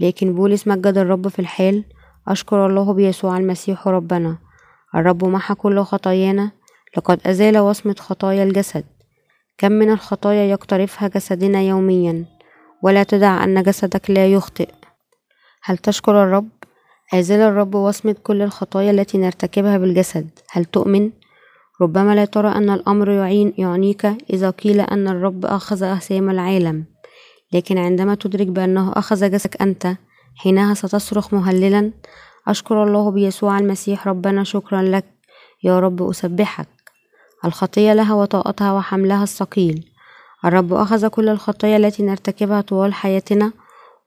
لكن 0.00 0.34
بولس 0.34 0.68
مجد 0.68 0.98
الرب 0.98 1.28
في 1.28 1.38
الحال. 1.38 1.84
أشكر 2.28 2.66
الله 2.66 2.92
بيسوع 2.92 3.36
المسيح 3.36 3.88
ربنا. 3.88 4.38
الرب 4.94 5.24
محى 5.24 5.54
كل 5.54 5.80
خطايانا. 5.82 6.50
لقد 6.96 7.20
أزال 7.26 7.58
وصمة 7.58 7.94
خطايا 7.98 8.44
الجسد. 8.44 8.84
كم 9.58 9.72
من 9.72 9.90
الخطايا 9.90 10.44
يقترفها 10.44 11.08
جسدنا 11.08 11.62
يوميا. 11.62 12.24
ولا 12.82 13.02
تدع 13.02 13.44
أن 13.44 13.62
جسدك 13.62 14.10
لا 14.10 14.26
يخطئ. 14.26 14.68
هل 15.62 15.78
تشكر 15.78 16.22
الرب؟ 16.22 16.48
أزال 17.14 17.40
الرب 17.40 17.74
وصمة 17.74 18.16
كل 18.22 18.42
الخطايا 18.42 18.90
التي 18.90 19.18
نرتكبها 19.18 19.78
بالجسد. 19.78 20.30
هل 20.50 20.64
تؤمن؟ 20.64 21.10
ربما 21.80 22.14
لا 22.14 22.24
ترى 22.24 22.48
أن 22.48 22.70
الأمر 22.70 23.10
يعين 23.10 23.54
يعنيك 23.58 24.06
إذا 24.30 24.50
قيل 24.50 24.80
أن 24.80 25.08
الرب 25.08 25.46
أخذ 25.46 25.82
أهسام 25.82 26.30
العالم. 26.30 26.84
لكن 27.52 27.78
عندما 27.78 28.14
تدرك 28.14 28.46
بأنه 28.46 28.92
أخذ 28.92 29.30
جسدك 29.30 29.62
أنت 29.62 29.96
حينها 30.36 30.74
ستصرخ 30.74 31.34
مهللا 31.34 31.92
أشكر 32.48 32.84
الله 32.84 33.10
بيسوع 33.10 33.58
المسيح 33.58 34.08
ربنا 34.08 34.44
شكرا 34.44 34.82
لك 34.82 35.04
يا 35.64 35.80
رب 35.80 36.02
أسبحك. 36.02 36.68
الخطية 37.44 37.92
لها 37.94 38.14
وطاقتها 38.14 38.72
وحملها 38.72 39.22
الثقيل. 39.22 39.88
الرب 40.44 40.72
أخذ 40.72 41.08
كل 41.08 41.28
الخطايا 41.28 41.76
التي 41.76 42.02
نرتكبها 42.02 42.60
طوال 42.60 42.94
حياتنا 42.94 43.52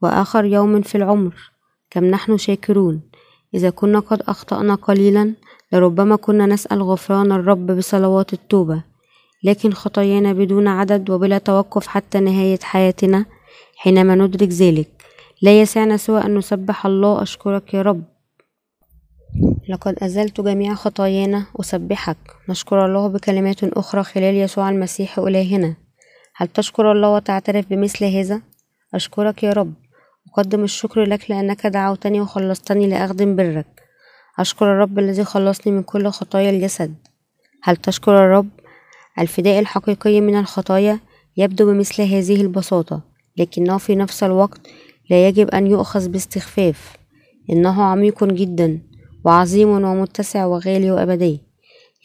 وآخر 0.01 0.45
يوم 0.45 0.81
في 0.81 0.95
العمر. 0.95 1.51
كم 1.89 2.05
نحن 2.05 2.37
شاكرون. 2.37 3.01
إذا 3.53 3.69
كنا 3.69 3.99
قد 3.99 4.21
أخطأنا 4.21 4.75
قليلا 4.75 5.33
لربما 5.71 6.15
كنا 6.15 6.45
نسأل 6.45 6.83
غفران 6.83 7.31
الرب 7.31 7.71
بصلوات 7.71 8.33
التوبة. 8.33 8.83
لكن 9.43 9.73
خطايانا 9.73 10.33
بدون 10.33 10.67
عدد 10.67 11.09
وبلا 11.09 11.37
توقف 11.37 11.87
حتى 11.87 12.19
نهاية 12.19 12.59
حياتنا 12.63 13.25
حينما 13.77 14.15
ندرك 14.15 14.49
ذلك. 14.49 14.87
لا 15.41 15.61
يسعنا 15.61 15.97
سوى 15.97 16.21
أن 16.25 16.37
نسبح 16.37 16.85
الله. 16.85 17.21
أشكرك 17.21 17.73
يا 17.73 17.81
رب. 17.81 18.03
لقد 19.69 19.95
أزلت 20.03 20.41
جميع 20.41 20.73
خطايانا. 20.73 21.45
أسبحك. 21.59 22.17
نشكر 22.49 22.85
الله 22.85 23.07
بكلمات 23.07 23.63
أخرى 23.63 24.03
خلال 24.03 24.35
يسوع 24.35 24.69
المسيح 24.69 25.19
إلهنا. 25.19 25.75
هل 26.35 26.47
تشكر 26.47 26.91
الله 26.91 27.09
وتعترف 27.09 27.65
بمثل 27.69 28.05
هذا؟ 28.05 28.41
أشكرك 28.93 29.43
يا 29.43 29.53
رب. 29.53 29.73
أقدم 30.33 30.63
الشكر 30.63 31.03
لك 31.03 31.31
لأنك 31.31 31.67
دعوتني 31.67 32.21
وخلصتني 32.21 32.87
لأخدم 32.87 33.35
برك. 33.35 33.81
أشكر 34.39 34.65
الرب 34.65 34.99
الذي 34.99 35.23
خلصني 35.23 35.73
من 35.73 35.83
كل 35.83 36.07
خطايا 36.07 36.49
الجسد. 36.49 36.95
هل 37.63 37.75
تشكر 37.75 38.25
الرب؟ 38.25 38.49
الفداء 39.19 39.59
الحقيقي 39.59 40.21
من 40.21 40.39
الخطايا 40.39 40.99
يبدو 41.37 41.65
بمثل 41.65 42.01
هذه 42.01 42.41
البساطة 42.41 43.01
لكنه 43.37 43.77
في 43.77 43.95
نفس 43.95 44.23
الوقت 44.23 44.67
لا 45.09 45.27
يجب 45.27 45.49
أن 45.49 45.67
يؤخذ 45.67 46.09
باستخفاف. 46.09 46.97
إنه 47.49 47.83
عميق 47.83 48.23
جدا 48.23 48.79
وعظيم 49.25 49.69
ومتسع 49.69 50.45
وغالي 50.45 50.91
وأبدي 50.91 51.41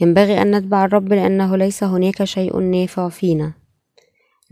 ينبغي 0.01 0.43
أن 0.43 0.57
نتبع 0.57 0.85
الرب 0.85 1.13
لأنه 1.13 1.57
ليس 1.57 1.85
هناك 1.85 2.25
شيء 2.25 2.59
نافع 2.59 3.09
فينا. 3.09 3.53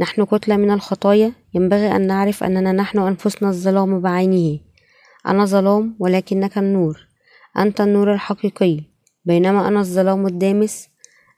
نحن 0.01 0.25
كتلة 0.25 0.57
من 0.57 0.71
الخطايا 0.71 1.33
ينبغي 1.55 1.97
أن 1.97 2.07
نعرف 2.07 2.45
أننا 2.45 2.73
نحن 2.73 2.99
أنفسنا 2.99 3.49
الظلام 3.49 4.01
بعينه. 4.01 4.59
أنا 5.27 5.45
ظلام 5.45 5.97
ولكنك 5.99 6.59
النور. 6.59 7.07
أنت 7.59 7.81
النور 7.81 8.13
الحقيقي. 8.13 8.81
بينما 9.25 9.69
أنا 9.69 9.81
الظلام 9.81 10.27
الدامس 10.27 10.89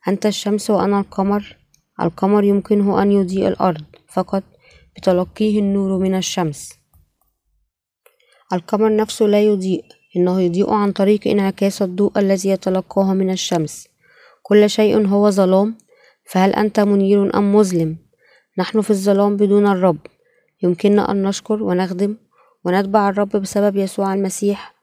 أنت 0.09 0.27
الشمس 0.27 0.71
وأنا 0.71 1.01
القمر. 1.01 1.57
القمر 2.03 2.45
يمكنه 2.45 3.03
أن 3.03 3.13
يضيء 3.13 3.49
الأرض 3.49 3.85
فقط 4.09 4.43
بتلقيه 4.97 5.59
النور 5.59 5.99
من 5.99 6.15
الشمس. 6.15 6.73
القمر 8.53 8.97
نفسه 8.97 9.27
لا 9.27 9.43
يضيء 9.43 9.85
إنه 10.17 10.41
يضيء 10.41 10.71
عن 10.71 10.93
طريق 10.93 11.29
انعكاس 11.29 11.83
الضوء 11.83 12.19
الذي 12.19 12.49
يتلقاه 12.49 13.15
من 13.15 13.31
الشمس. 13.31 13.89
كل 14.43 14.71
شيء 14.71 15.07
هو 15.07 15.31
ظلام 15.31 15.79
فهل 16.31 16.53
أنت 16.53 16.81
منير 16.81 17.39
أم 17.39 17.55
مظلم؟ 17.55 17.97
نحن 18.59 18.81
في 18.81 18.91
الظلام 18.91 19.37
بدون 19.37 19.67
الرب. 19.67 19.99
يمكننا 20.63 21.11
أن 21.11 21.23
نشكر 21.23 21.63
ونخدم 21.63 22.17
ونتبع 22.65 23.09
الرب 23.09 23.29
بسبب 23.29 23.77
يسوع 23.77 24.15
المسيح 24.15 24.75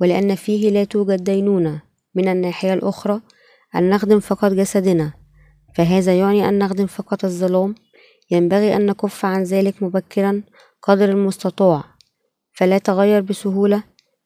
ولأن 0.00 0.34
فيه 0.34 0.70
لا 0.70 0.84
توجد 0.84 1.24
دينونة. 1.24 1.82
من 2.14 2.28
الناحية 2.28 2.74
الأخرى 2.74 3.20
أن 3.78 3.90
نخدم 3.90 4.20
فقط 4.20 4.52
جسدنا 4.52 5.12
فهذا 5.74 6.18
يعني 6.18 6.48
أن 6.48 6.58
نخدم 6.58 6.86
فقط 6.86 7.24
الظلام؟ 7.24 7.74
ينبغي 8.30 8.76
أن 8.76 8.86
نكف 8.86 9.24
عن 9.24 9.42
ذلك 9.42 9.82
مبكرا 9.82 10.42
قدر 10.82 11.08
المستطاع. 11.08 11.84
فلا 12.52 12.78
تغير 12.78 13.20
بسهولة 13.20 13.82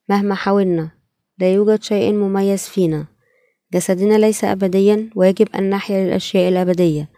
مهما 0.09 0.35
حاولنا. 0.35 0.91
لا 1.39 1.53
يوجد 1.53 1.83
شيء 1.83 2.13
مميز 2.13 2.63
فينا. 2.67 3.05
جسدنا 3.73 4.17
ليس 4.17 4.43
أبديا 4.43 5.09
ويجب 5.15 5.47
أن 5.55 5.69
نحيا 5.69 6.05
للأشياء 6.05 6.49
الأبدية. 6.49 7.09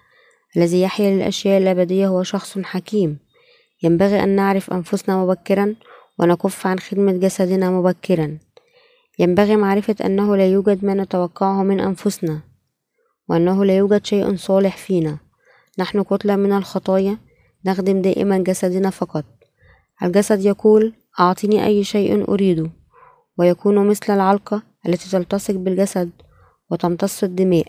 الذي 0.58 0.82
يحيا 0.82 1.16
للأشياء 1.16 1.62
الأبدية 1.62 2.08
هو 2.08 2.24
شخص 2.24 2.60
حكيم. 2.60 3.20
ينبغي 3.84 4.24
أن 4.24 4.30
نعرف 4.30 4.74
أنفسنا 4.74 5.24
مبكرا 5.24 5.76
ونكف 6.20 6.68
عن 6.68 6.80
خدمة 6.80 7.12
جسدنا 7.12 7.72
مبكرا. 7.72 8.38
ينبغي 9.20 9.56
معرفة 9.56 9.96
أنه 10.06 10.36
لا 10.36 10.48
يوجد 10.48 10.86
ما 10.86 10.94
نتوقعه 10.94 11.64
من 11.64 11.80
أنفسنا 11.80 12.40
وأنه 13.30 13.66
لا 13.66 13.78
يوجد 13.78 14.06
شيء 14.06 14.36
صالح 14.36 14.78
فينا. 14.78 15.18
نحن 15.80 16.04
كتلة 16.04 16.36
من 16.36 16.54
الخطايا 16.54 17.18
نخدم 17.66 18.02
دائما 18.02 18.38
جسدنا 18.38 18.90
فقط. 18.90 19.26
الجسد 20.04 20.46
يقول 20.46 20.94
أعطني 21.20 21.66
أي 21.66 21.84
شيء 21.84 22.32
أريده. 22.32 22.70
ويكون 23.38 23.88
مثل 23.88 24.14
العلقة 24.14 24.64
التي 24.88 25.10
تلتصق 25.10 25.54
بالجسد 25.54 26.10
وتمتص 26.72 27.24
الدماء. 27.24 27.66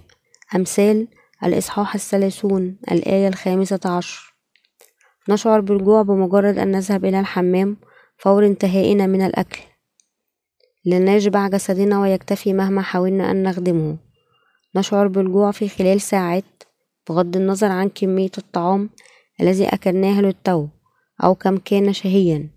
أمثال 0.56 1.08
الإصحاح 1.44 1.94
الثلاثون 1.94 2.76
الآية 2.92 3.28
الخامسة 3.28 3.80
عشر. 3.84 4.34
نشعر 5.28 5.60
بالجوع 5.60 6.02
بمجرد 6.02 6.58
أن 6.58 6.70
نذهب 6.70 7.04
إلى 7.04 7.20
الحمام 7.20 7.76
فور 8.16 8.46
انتهائنا 8.46 9.06
من 9.06 9.22
الأكل. 9.22 9.60
لن 10.86 11.08
يشبع 11.08 11.48
جسدنا 11.48 12.00
ويكتفي 12.00 12.52
مهما 12.52 12.82
حاولنا 12.82 13.30
أن 13.30 13.42
نخدمه. 13.42 13.96
نشعر 14.76 15.08
بالجوع 15.08 15.50
في 15.50 15.68
خلال 15.68 16.00
ساعات 16.00 16.44
بغض 17.08 17.36
النظر 17.36 17.66
عن 17.66 17.88
كمية 17.88 18.30
الطعام 18.38 18.90
الذي 19.40 19.68
أكلناه 19.68 20.20
للتو 20.20 20.68
أو 21.24 21.34
كم 21.34 21.56
كان 21.56 21.92
شهيا. 21.92 22.48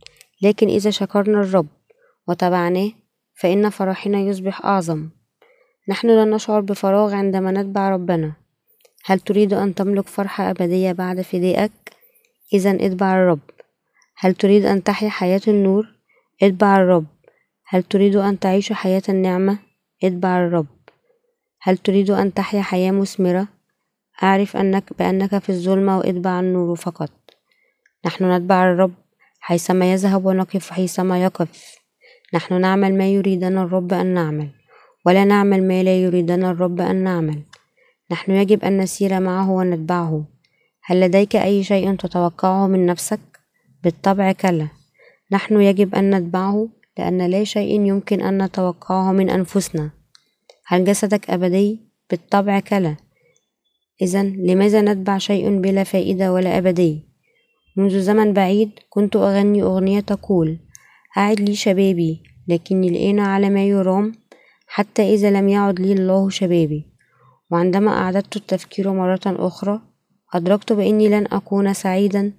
لكن 0.41 0.67
إذا 0.67 0.89
شكرنا 0.89 1.41
الرب 1.41 1.67
وتبعناه 2.27 2.91
فإن 3.35 3.69
فرحنا 3.69 4.19
يصبح 4.19 4.65
أعظم. 4.65 5.09
نحن 5.89 6.07
لا 6.07 6.25
نشعر 6.25 6.61
بفراغ 6.61 7.13
عندما 7.13 7.51
نتبع 7.51 7.89
ربنا. 7.89 8.33
هل 9.05 9.19
تريد 9.19 9.53
أن 9.53 9.75
تملك 9.75 10.07
فرحة 10.07 10.49
أبدية 10.49 10.91
بعد 10.91 11.21
فدائك؟ 11.21 11.71
إذا 12.53 12.71
اتبع 12.71 13.15
الرب. 13.15 13.39
هل 14.17 14.33
تريد 14.33 14.65
أن 14.65 14.83
تحيا 14.83 15.09
حياة 15.09 15.41
النور؟ 15.47 15.87
اتبع 16.43 16.77
الرب. 16.77 17.05
هل 17.69 17.83
تريد 17.83 18.15
أن 18.15 18.39
تعيش 18.39 18.73
حياة 18.73 19.01
النعمة؟ 19.09 19.57
اتبع 20.03 20.37
الرب 20.39 20.67
هل 21.61 21.77
تريد 21.77 22.09
أن 22.11 22.33
تحيا 22.33 22.61
حياة 22.61 22.91
مثمرة؟ 22.91 23.47
أعرف 24.23 24.57
أنك 24.57 24.83
بأنك 24.99 25.37
في 25.37 25.49
الظلمة 25.49 25.97
واتبع 25.97 26.39
النور 26.39 26.75
فقط 26.75 27.11
نحن 28.05 28.31
نتبع 28.31 28.71
الرب 28.71 28.93
حيثما 29.39 29.91
يذهب 29.91 30.25
ونقف 30.25 30.69
حيثما 30.69 31.23
يقف 31.23 31.75
نحن 32.33 32.61
نعمل 32.61 32.97
ما 32.97 33.07
يريدنا 33.07 33.63
الرب 33.63 33.93
أن 33.93 34.05
نعمل 34.05 34.49
ولا 35.05 35.25
نعمل 35.25 35.67
ما 35.67 35.83
لا 35.83 36.01
يريدنا 36.01 36.51
الرب 36.51 36.81
أن 36.81 36.95
نعمل 36.95 37.41
نحن 38.11 38.31
يجب 38.31 38.63
أن 38.63 38.77
نسير 38.77 39.19
معه 39.19 39.51
ونتبعه 39.51 40.25
هل 40.83 41.01
لديك 41.01 41.35
أي 41.35 41.63
شيء 41.63 41.95
تتوقعه 41.95 42.67
من 42.67 42.85
نفسك؟ 42.85 43.19
بالطبع 43.83 44.31
كلا 44.31 44.67
نحن 45.31 45.61
يجب 45.61 45.95
أن 45.95 46.15
نتبعه 46.15 46.67
لأن 46.99 47.25
لا 47.31 47.43
شيء 47.43 47.81
يمكن 47.81 48.21
أن 48.21 48.43
نتوقعه 48.43 49.11
من 49.11 49.29
أنفسنا 49.29 49.91
هل 50.65 50.85
جسدك 50.85 51.29
أبدي؟ 51.29 51.79
بالطبع 52.09 52.59
كلا 52.59 52.95
إذا 54.01 54.23
لماذا 54.23 54.81
نتبع 54.81 55.17
شيء 55.17 55.59
بلا 55.59 55.83
فائدة 55.83 56.33
ولا 56.33 56.57
أبدي؟ 56.57 57.03
منذ 57.77 57.99
زمن 57.99 58.33
بعيد 58.33 58.71
كنت 58.89 59.15
أغني 59.15 59.63
أغنية 59.63 59.99
تقول 59.99 60.57
أعد 61.17 61.39
لي 61.39 61.55
شبابي 61.55 62.23
لكني 62.47 62.87
الآن 62.87 63.19
على 63.19 63.49
ما 63.49 63.65
يرام 63.65 64.11
حتى 64.67 65.13
إذا 65.13 65.31
لم 65.31 65.49
يعد 65.49 65.79
لي 65.79 65.93
الله 65.93 66.29
شبابي 66.29 66.85
وعندما 67.51 67.91
أعددت 67.91 68.35
التفكير 68.35 68.93
مرة 68.93 69.19
أخرى 69.25 69.81
أدركت 70.33 70.73
بأني 70.73 71.09
لن 71.09 71.27
أكون 71.31 71.73
سعيدا 71.73 72.33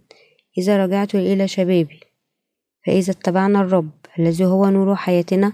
إذا 0.59 0.85
رجعت 0.85 1.15
إلى 1.15 1.49
شبابي 1.49 2.01
فإذا 2.89 3.13
اتبعنا 3.13 3.61
الرب 3.61 3.91
الذي 4.19 4.45
هو 4.45 4.69
نور 4.69 4.97
حياتنا 4.97 5.53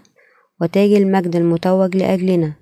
وتاج 0.61 0.93
المجد 0.93 1.37
المتوج 1.37 1.97
لأجلنا 1.97 2.53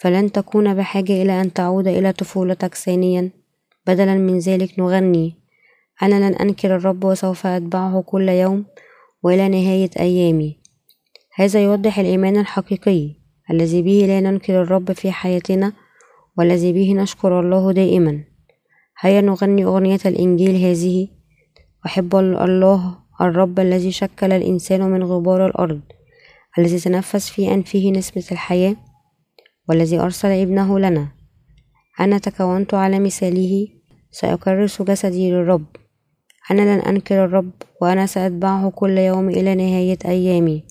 فلن 0.00 0.32
تكون 0.32 0.74
بحاجة 0.74 1.22
إلى 1.22 1.40
أن 1.40 1.52
تعود 1.52 1.88
إلى 1.88 2.12
طفولتك 2.12 2.74
ثانيا. 2.74 3.30
بدلا 3.86 4.14
من 4.14 4.38
ذلك 4.38 4.78
نغني. 4.78 5.34
أنا 6.02 6.14
لن 6.14 6.34
أنكر 6.34 6.76
الرب 6.76 7.04
وسوف 7.04 7.46
أتبعه 7.46 8.02
كل 8.02 8.28
يوم 8.28 8.64
وإلى 9.22 9.48
نهاية 9.48 9.90
أيامي. 10.00 10.58
هذا 11.34 11.60
يوضح 11.60 11.98
الإيمان 11.98 12.36
الحقيقي 12.36 13.16
الذي 13.50 13.82
به 13.82 14.04
لا 14.06 14.20
ننكر 14.20 14.62
الرب 14.62 14.92
في 14.92 15.12
حياتنا 15.12 15.72
والذي 16.38 16.72
به 16.72 16.94
نشكر 16.94 17.40
الله 17.40 17.72
دائما. 17.72 18.24
هيا 19.00 19.20
نغني 19.20 19.64
أغنية 19.64 20.00
الإنجيل 20.06 20.64
هذه. 20.64 21.08
أحب 21.86 22.16
الله 22.16 22.99
الرب 23.20 23.60
الذي 23.60 23.92
شكل 23.92 24.32
الإنسان 24.32 24.80
من 24.80 25.02
غبار 25.02 25.46
الأرض 25.46 25.80
الذي 26.58 26.78
تنفس 26.78 27.30
في 27.30 27.54
أنفه 27.54 27.90
نسمة 27.90 28.24
الحياة 28.32 28.76
والذي 29.68 29.98
أرسل 29.98 30.28
ابنه 30.28 30.78
لنا. 30.78 31.08
أنا 32.00 32.18
تكونت 32.18 32.74
على 32.74 32.98
مثاله 32.98 33.68
سأكرس 34.10 34.82
جسدي 34.82 35.30
للرب. 35.30 35.66
أنا 36.50 36.60
لن 36.60 36.80
أنكر 36.80 37.24
الرب 37.24 37.50
وأنا 37.82 38.06
سأتبعه 38.06 38.70
كل 38.70 38.98
يوم 38.98 39.28
إلى 39.28 39.54
نهاية 39.54 39.98
أيامي. 40.04 40.64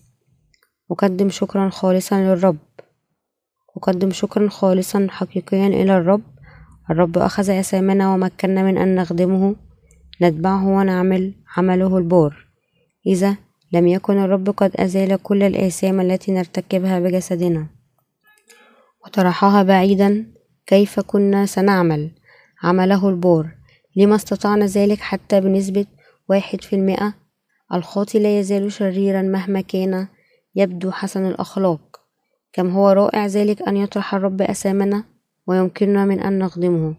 أقدم 0.91 1.29
شكرا 1.29 1.69
خالصا 1.69 2.19
للرب. 2.19 2.57
أقدم 3.77 4.12
شكرا 4.12 4.49
خالصا 4.49 5.07
حقيقيا 5.09 5.67
إلى 5.67 5.97
الرب. 5.97 6.21
الرب 6.89 7.17
أخذ 7.17 7.49
أسامنا 7.49 8.13
ومكننا 8.13 8.63
من 8.63 8.77
أن 8.77 8.95
نخدمه 8.95 9.55
نتبعه 10.21 10.67
ونعمل. 10.67 11.33
عمله 11.57 11.97
البار 11.97 12.47
إذا 13.07 13.38
لم 13.73 13.88
يكن 13.88 14.17
الرب 14.17 14.49
قد 14.49 14.71
أزال 14.75 15.23
كل 15.23 15.43
الآثام 15.43 16.01
التي 16.01 16.31
نرتكبها 16.31 16.99
بجسدنا. 16.99 17.67
وطرحها 19.05 19.63
بعيدا 19.63 20.25
كيف 20.65 20.99
كنا 20.99 21.45
سنعمل. 21.45 22.12
عمله 22.63 23.09
البار 23.09 23.49
لما 23.95 24.15
استطعنا 24.15 24.65
ذلك 24.65 24.99
حتى 24.99 25.41
بنسبة 25.41 25.85
واحد 26.29 26.62
في 26.62 26.75
المئة. 26.75 27.13
الخاطي 27.73 28.19
لا 28.19 28.39
يزال 28.39 28.71
شريرا 28.71 29.21
مهما 29.21 29.62
كان 29.62 30.07
يبدو 30.55 30.91
حسن 30.91 31.25
الأخلاق. 31.25 31.99
كم 32.53 32.69
هو 32.69 32.89
رائع 32.89 33.25
ذلك 33.25 33.62
أن 33.62 33.77
يطرح 33.77 34.15
الرب 34.15 34.41
أسامنا 34.41 35.03
ويمكننا 35.47 36.05
من 36.05 36.19
أن 36.19 36.39
نخدمه. 36.39 36.95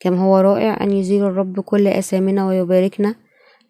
كم 0.00 0.14
هو 0.14 0.38
رائع 0.38 0.82
أن 0.82 0.92
يزيل 0.92 1.24
الرب 1.24 1.60
كل 1.60 1.88
أسامنا 1.88 2.46
ويباركنا 2.46 3.14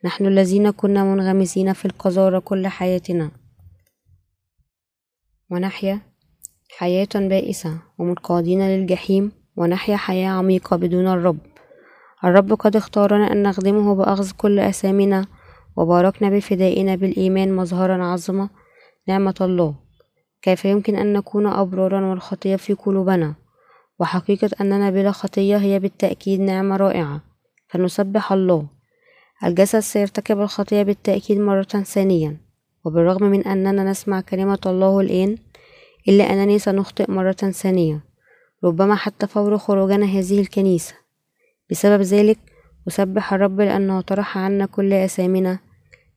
نحن 0.04 0.26
الذين 0.26 0.70
كنا 0.70 1.04
منغمسين 1.04 1.72
في 1.72 1.84
القذارة 1.84 2.38
كل 2.38 2.66
حياتنا. 2.66 3.30
ونحيا 5.50 6.00
حياة 6.78 7.08
بائسة 7.14 7.78
ومنقادين 7.98 8.62
للجحيم 8.62 9.32
ونحيا 9.56 9.96
حياة 9.96 10.28
عميقة 10.28 10.76
بدون 10.76 11.08
الرب. 11.08 11.38
الرب 12.24 12.52
قد 12.52 12.76
اختارنا 12.76 13.32
أن 13.32 13.42
نخدمه 13.42 13.94
بأخذ 13.94 14.30
كل 14.30 14.58
أسامنا 14.58 15.26
وباركنا 15.76 16.30
بفدائنا 16.30 16.94
بالإيمان 16.94 17.56
مظهرا 17.56 18.04
عظمة 18.04 18.50
نعمة 19.08 19.34
الله. 19.40 19.74
كيف 20.42 20.64
يمكن 20.64 20.96
أن 20.96 21.12
نكون 21.12 21.46
أبرارا 21.46 22.06
والخطية 22.06 22.56
في 22.56 22.74
قلوبنا؟ 22.74 23.34
وحقيقة 23.98 24.50
أننا 24.60 24.90
بلا 24.90 25.10
خطية 25.10 25.56
هي 25.56 25.78
بالتأكيد 25.78 26.40
نعمة 26.40 26.76
رائعة. 26.76 27.20
فنسبح 27.68 28.32
الله. 28.32 28.79
الجسد 29.44 29.78
سيرتكب 29.78 30.40
الخطية 30.40 30.82
بالتأكيد 30.82 31.38
مرة 31.38 31.62
ثانية 31.62 32.36
وبالرغم 32.84 33.22
من 33.22 33.46
أننا 33.46 33.84
نسمع 33.84 34.20
كلمة 34.20 34.58
الله 34.66 35.00
الآن 35.00 35.36
إلا 36.08 36.32
أنني 36.32 36.58
سنخطئ 36.58 37.10
مرة 37.10 37.32
ثانية 37.32 38.04
ربما 38.64 38.94
حتى 38.94 39.26
فور 39.26 39.58
خروجنا 39.58 40.06
هذه 40.06 40.40
الكنيسة. 40.40 40.94
بسبب 41.70 42.02
ذلك 42.02 42.38
أسبح 42.88 43.32
الرب 43.32 43.60
لأنه 43.60 44.00
طرح 44.00 44.38
عنا 44.38 44.66
كل 44.66 44.92
أثامنا 44.92 45.58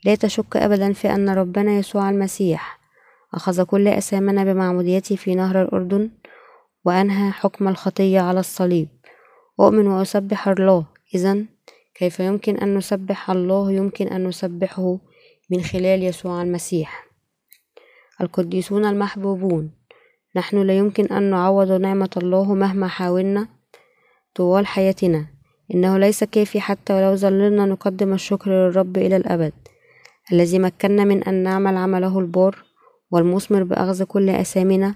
لا 0.06 0.16
تشك 0.16 0.58
أبدا 0.58 0.94
في 0.94 1.14
أن 1.14 1.30
ربنا 1.30 1.72
يسوع 1.72 2.10
المسيح 2.10 2.80
أخذ 3.34 3.64
كل 3.64 3.88
أثامنا 3.88 4.44
بمعموديته 4.44 5.16
في 5.16 5.36
نهر 5.36 5.62
الأردن 5.62 6.10
وأنهى 6.86 7.32
حكم 7.32 7.68
الخطية 7.68 8.20
على 8.20 8.40
الصليب. 8.40 8.88
أؤمن 9.60 9.88
وأسبح 9.88 10.48
الله. 10.48 10.86
إذا 11.16 11.46
كيف 11.96 12.20
يمكن 12.20 12.58
أن 12.58 12.78
نسبح 12.78 13.30
الله 13.30 13.72
يمكن 13.72 14.08
أن 14.08 14.28
نسبحه 14.28 14.98
من 15.50 15.62
خلال 15.62 16.04
يسوع 16.04 16.42
المسيح. 16.42 17.08
القديسون 18.22 18.86
المحبوبون 18.86 19.72
نحن 20.36 20.62
لا 20.62 20.78
يمكن 20.78 21.06
أن 21.06 21.24
نعوض 21.24 21.72
نعمة 21.72 22.10
الله 22.18 22.54
مهما 22.54 22.88
حاولنا 22.88 23.48
طوال 24.36 24.68
حياتنا. 24.68 25.26
إنه 25.74 25.98
ليس 25.98 26.24
كافي 26.24 26.62
حتى 26.62 26.94
ولو 26.94 27.16
ظللنا 27.16 27.66
نقدم 27.66 28.14
الشكر 28.14 28.52
للرب 28.52 28.98
إلى 28.98 29.18
الأبد 29.18 29.54
الذي 30.32 30.60
مكننا 30.60 31.04
من 31.04 31.24
أن 31.24 31.44
نعمل 31.44 31.78
عمله 31.78 32.20
البار 32.20 32.64
والمثمر 33.12 33.64
بأخذ 33.64 34.04
كل 34.04 34.30
أثامنا 34.30 34.96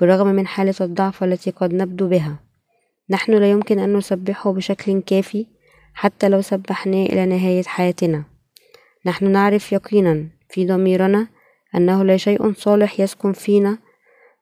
بالرغم 0.00 0.26
من 0.26 0.46
حالة 0.46 0.74
الضعف 0.80 1.24
التي 1.24 1.50
قد 1.50 1.74
نبدو 1.74 2.08
بها. 2.08 2.40
نحن 3.10 3.32
لا 3.32 3.50
يمكن 3.50 3.78
أن 3.78 3.96
نسبحه 3.96 4.52
بشكل 4.52 5.00
كافي 5.00 5.46
حتى 5.94 6.28
لو 6.28 6.40
سبحناه 6.40 7.06
إلى 7.06 7.26
نهاية 7.26 7.62
حياتنا. 7.62 8.24
نحن 9.06 9.30
نعرف 9.30 9.72
يقينا 9.72 10.26
في 10.50 10.66
ضميرنا 10.66 11.26
أنه 11.74 12.02
لا 12.02 12.16
شيء 12.16 12.52
صالح 12.52 13.00
يسكن 13.00 13.32
فينا. 13.32 13.78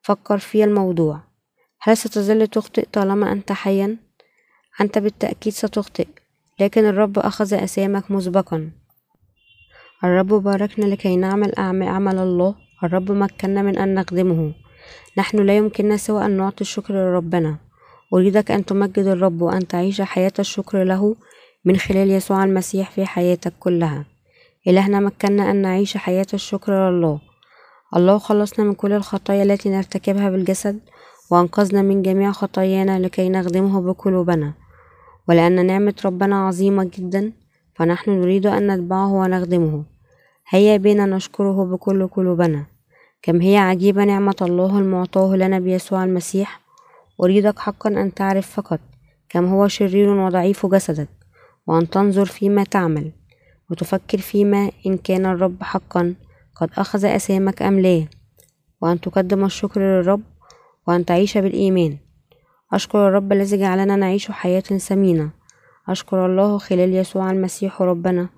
فكر 0.03 0.39
في 0.39 0.65
الموضوع. 0.65 1.21
هل 1.83 1.97
ستظل 1.97 2.47
تخطئ 2.47 2.87
طالما 2.93 3.33
أنت 3.33 3.53
حيا؟ 3.53 3.97
أنت 4.81 4.99
بالتأكيد 4.99 5.53
ستخطئ 5.53 6.07
لكن 6.61 6.85
الرب 6.85 7.19
أخذ 7.19 7.55
أسامك 7.55 8.11
مسبقا. 8.11 8.71
الرب 10.05 10.29
باركنا 10.29 10.85
لكي 10.85 11.17
نعمل 11.17 11.55
أعمال 11.59 12.19
الله. 12.19 12.55
الرب 12.85 13.13
مكننا 13.13 13.63
من 13.63 13.79
أن 13.79 13.95
نخدمه. 13.95 14.55
نحن 15.19 15.39
لا 15.39 15.57
يمكننا 15.57 15.97
سوى 15.97 16.25
أن 16.25 16.31
نعطي 16.31 16.61
الشكر 16.61 16.95
لربنا. 16.95 17.59
أريدك 18.15 18.51
أن 18.51 18.65
تمجد 18.65 18.99
الرب 19.07 19.43
وأن 19.43 19.67
تعيش 19.67 20.03
حياة 20.03 20.33
الشكر 20.39 20.85
له 20.85 21.17
من 21.65 21.77
خلال 21.77 22.11
يسوع 22.11 22.45
المسيح 22.45 22.91
في 22.91 23.07
حياتك 23.07 23.53
كلها. 23.61 24.05
إلهنا 24.69 25.01
مكننا 25.01 25.51
أن 25.51 25.57
نعيش 25.57 25.97
حياة 25.97 26.27
الشكر 26.35 26.91
لله. 26.91 27.21
الله 27.97 28.19
خلصنا 28.19 28.65
من 28.65 28.75
كل 28.75 28.93
الخطايا 28.93 29.43
التي 29.43 29.69
نرتكبها 29.69 30.31
بالجسد 30.31 30.81
وأنقذنا 31.31 31.83
من 31.83 32.03
جميع 32.03 32.33
خطايانا 32.33 32.99
لكي 32.99 33.29
نخدمه 33.29 33.81
بقلوبنا. 33.81 34.53
ولأن 35.29 35.67
نعمة 35.67 35.95
ربنا 36.05 36.47
عظيمة 36.47 36.91
جدا 36.99 37.33
فنحن 37.75 38.11
نريد 38.11 38.47
أن 38.47 38.71
نتبعه 38.71 39.13
ونخدمه. 39.13 39.85
هيا 40.49 40.77
بنا 40.77 41.07
نشكره 41.07 41.65
بكل 41.65 42.07
قلوبنا. 42.07 42.67
كم 43.23 43.41
هي 43.41 43.57
عجيبة 43.57 44.05
نعمة 44.05 44.37
الله 44.43 44.79
المعطاه 44.79 45.37
لنا 45.37 45.59
بيسوع 45.59 46.05
المسيح 46.05 46.61
أريدك 47.23 47.59
حقا 47.59 47.91
أن 47.91 48.15
تعرف 48.15 48.51
فقط 48.51 48.81
كم 49.29 49.45
هو 49.45 49.69
شرير 49.69 50.09
وضعيف 50.09 50.67
جسدك 50.67 51.09
وأن 51.67 51.91
تنظر 51.91 52.25
فيما 52.25 52.65
تعمل 52.65 53.13
وتفكر 53.71 54.19
فيما 54.19 54.71
إن 54.87 54.97
كان 54.97 55.27
الرب 55.27 55.63
حقا 55.63 56.15
قد 56.57 56.71
أخذ 56.79 57.05
أسامك 57.05 57.63
أم 57.63 57.81
لا 57.81 58.07
وأن 58.81 59.01
تقدم 59.01 59.45
الشكر 59.45 59.81
للرب 59.81 60.23
وأن 60.89 61.05
تعيش 61.05 61.39
بالإيمان. 61.39 61.99
أشكر 62.73 63.09
الرب 63.09 63.33
الذي 63.33 63.57
جعلنا 63.57 63.97
نعيش 63.97 64.31
حياة 64.31 64.61
ثمينة 64.61 65.31
أشكر 65.89 66.27
الله 66.27 66.59
خلال 66.59 66.95
يسوع 66.95 67.31
المسيح 67.31 67.83
ربنا. 67.83 68.29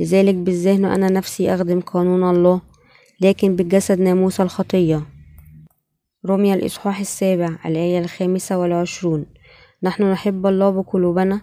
لذلك 0.00 0.34
بالذهن 0.34 0.84
أنا 0.84 1.10
نفسي 1.10 1.54
أخدم 1.54 1.80
قانون 1.80 2.36
الله 2.36 2.60
لكن 3.20 3.56
بالجسد 3.56 4.00
ناموس 4.00 4.40
الخطية. 4.40 5.15
رمي 6.26 6.54
الإصحاح 6.54 7.00
السابع 7.00 7.48
الآية 7.66 7.98
الخامسة 7.98 8.58
والعشرون. 8.58 9.26
نحن 9.82 10.02
نحب 10.02 10.46
الله 10.46 10.70
بقلوبنا 10.70 11.40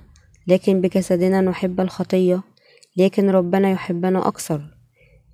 لكن 0.48 0.82
بجسدنا 0.82 1.42
نحب 1.42 1.82
الخطية 1.82 2.42
لكن 2.98 3.30
ربنا 3.30 3.72
يحبنا 3.72 4.28
أكثر. 4.28 4.62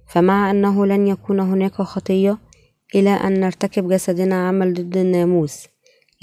فمع 0.08 0.52
أنه 0.52 0.86
لن 0.86 1.08
يكون 1.08 1.40
هناك 1.40 1.74
خطية 1.74 2.38
إلى 2.96 3.10
أن 3.10 3.40
نرتكب 3.40 3.90
جسدنا 3.90 4.48
عمل 4.48 4.74
ضد 4.74 4.98
الناموس. 4.98 5.68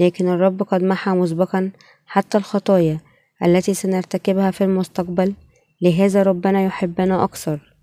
لكن 0.00 0.28
الرب 0.28 0.62
قد 0.62 0.82
محى 0.82 1.10
مسبقا 1.10 1.70
حتى 2.06 2.38
الخطايا 2.38 3.00
التي 3.44 3.74
سنرتكبها 3.74 4.50
في 4.50 4.64
المستقبل 4.64 5.34
لهذا 5.82 6.22
ربنا 6.22 6.64
يحبنا 6.64 7.24
أكثر 7.24 7.74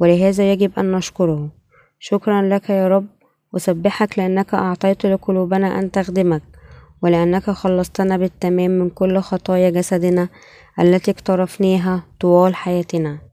ولهذا 0.00 0.52
يجب 0.52 0.78
أن 0.78 0.92
نشكره. 0.92 1.50
شكرا 1.98 2.42
لك 2.42 2.70
يا 2.70 2.88
رب 2.88 3.06
أسبحك 3.56 4.18
لأنك 4.18 4.54
أعطيت 4.54 5.06
لقلوبنا 5.06 5.78
أن 5.78 5.90
تخدمك 5.90 6.42
ولأنك 7.02 7.50
خلصتنا 7.50 8.16
بالتمام 8.16 8.70
من 8.70 8.90
كل 8.90 9.18
خطايا 9.18 9.70
جسدنا 9.70 10.28
التي 10.80 11.10
اقترفناها 11.10 12.02
طوال 12.20 12.54
حياتنا. 12.54 13.31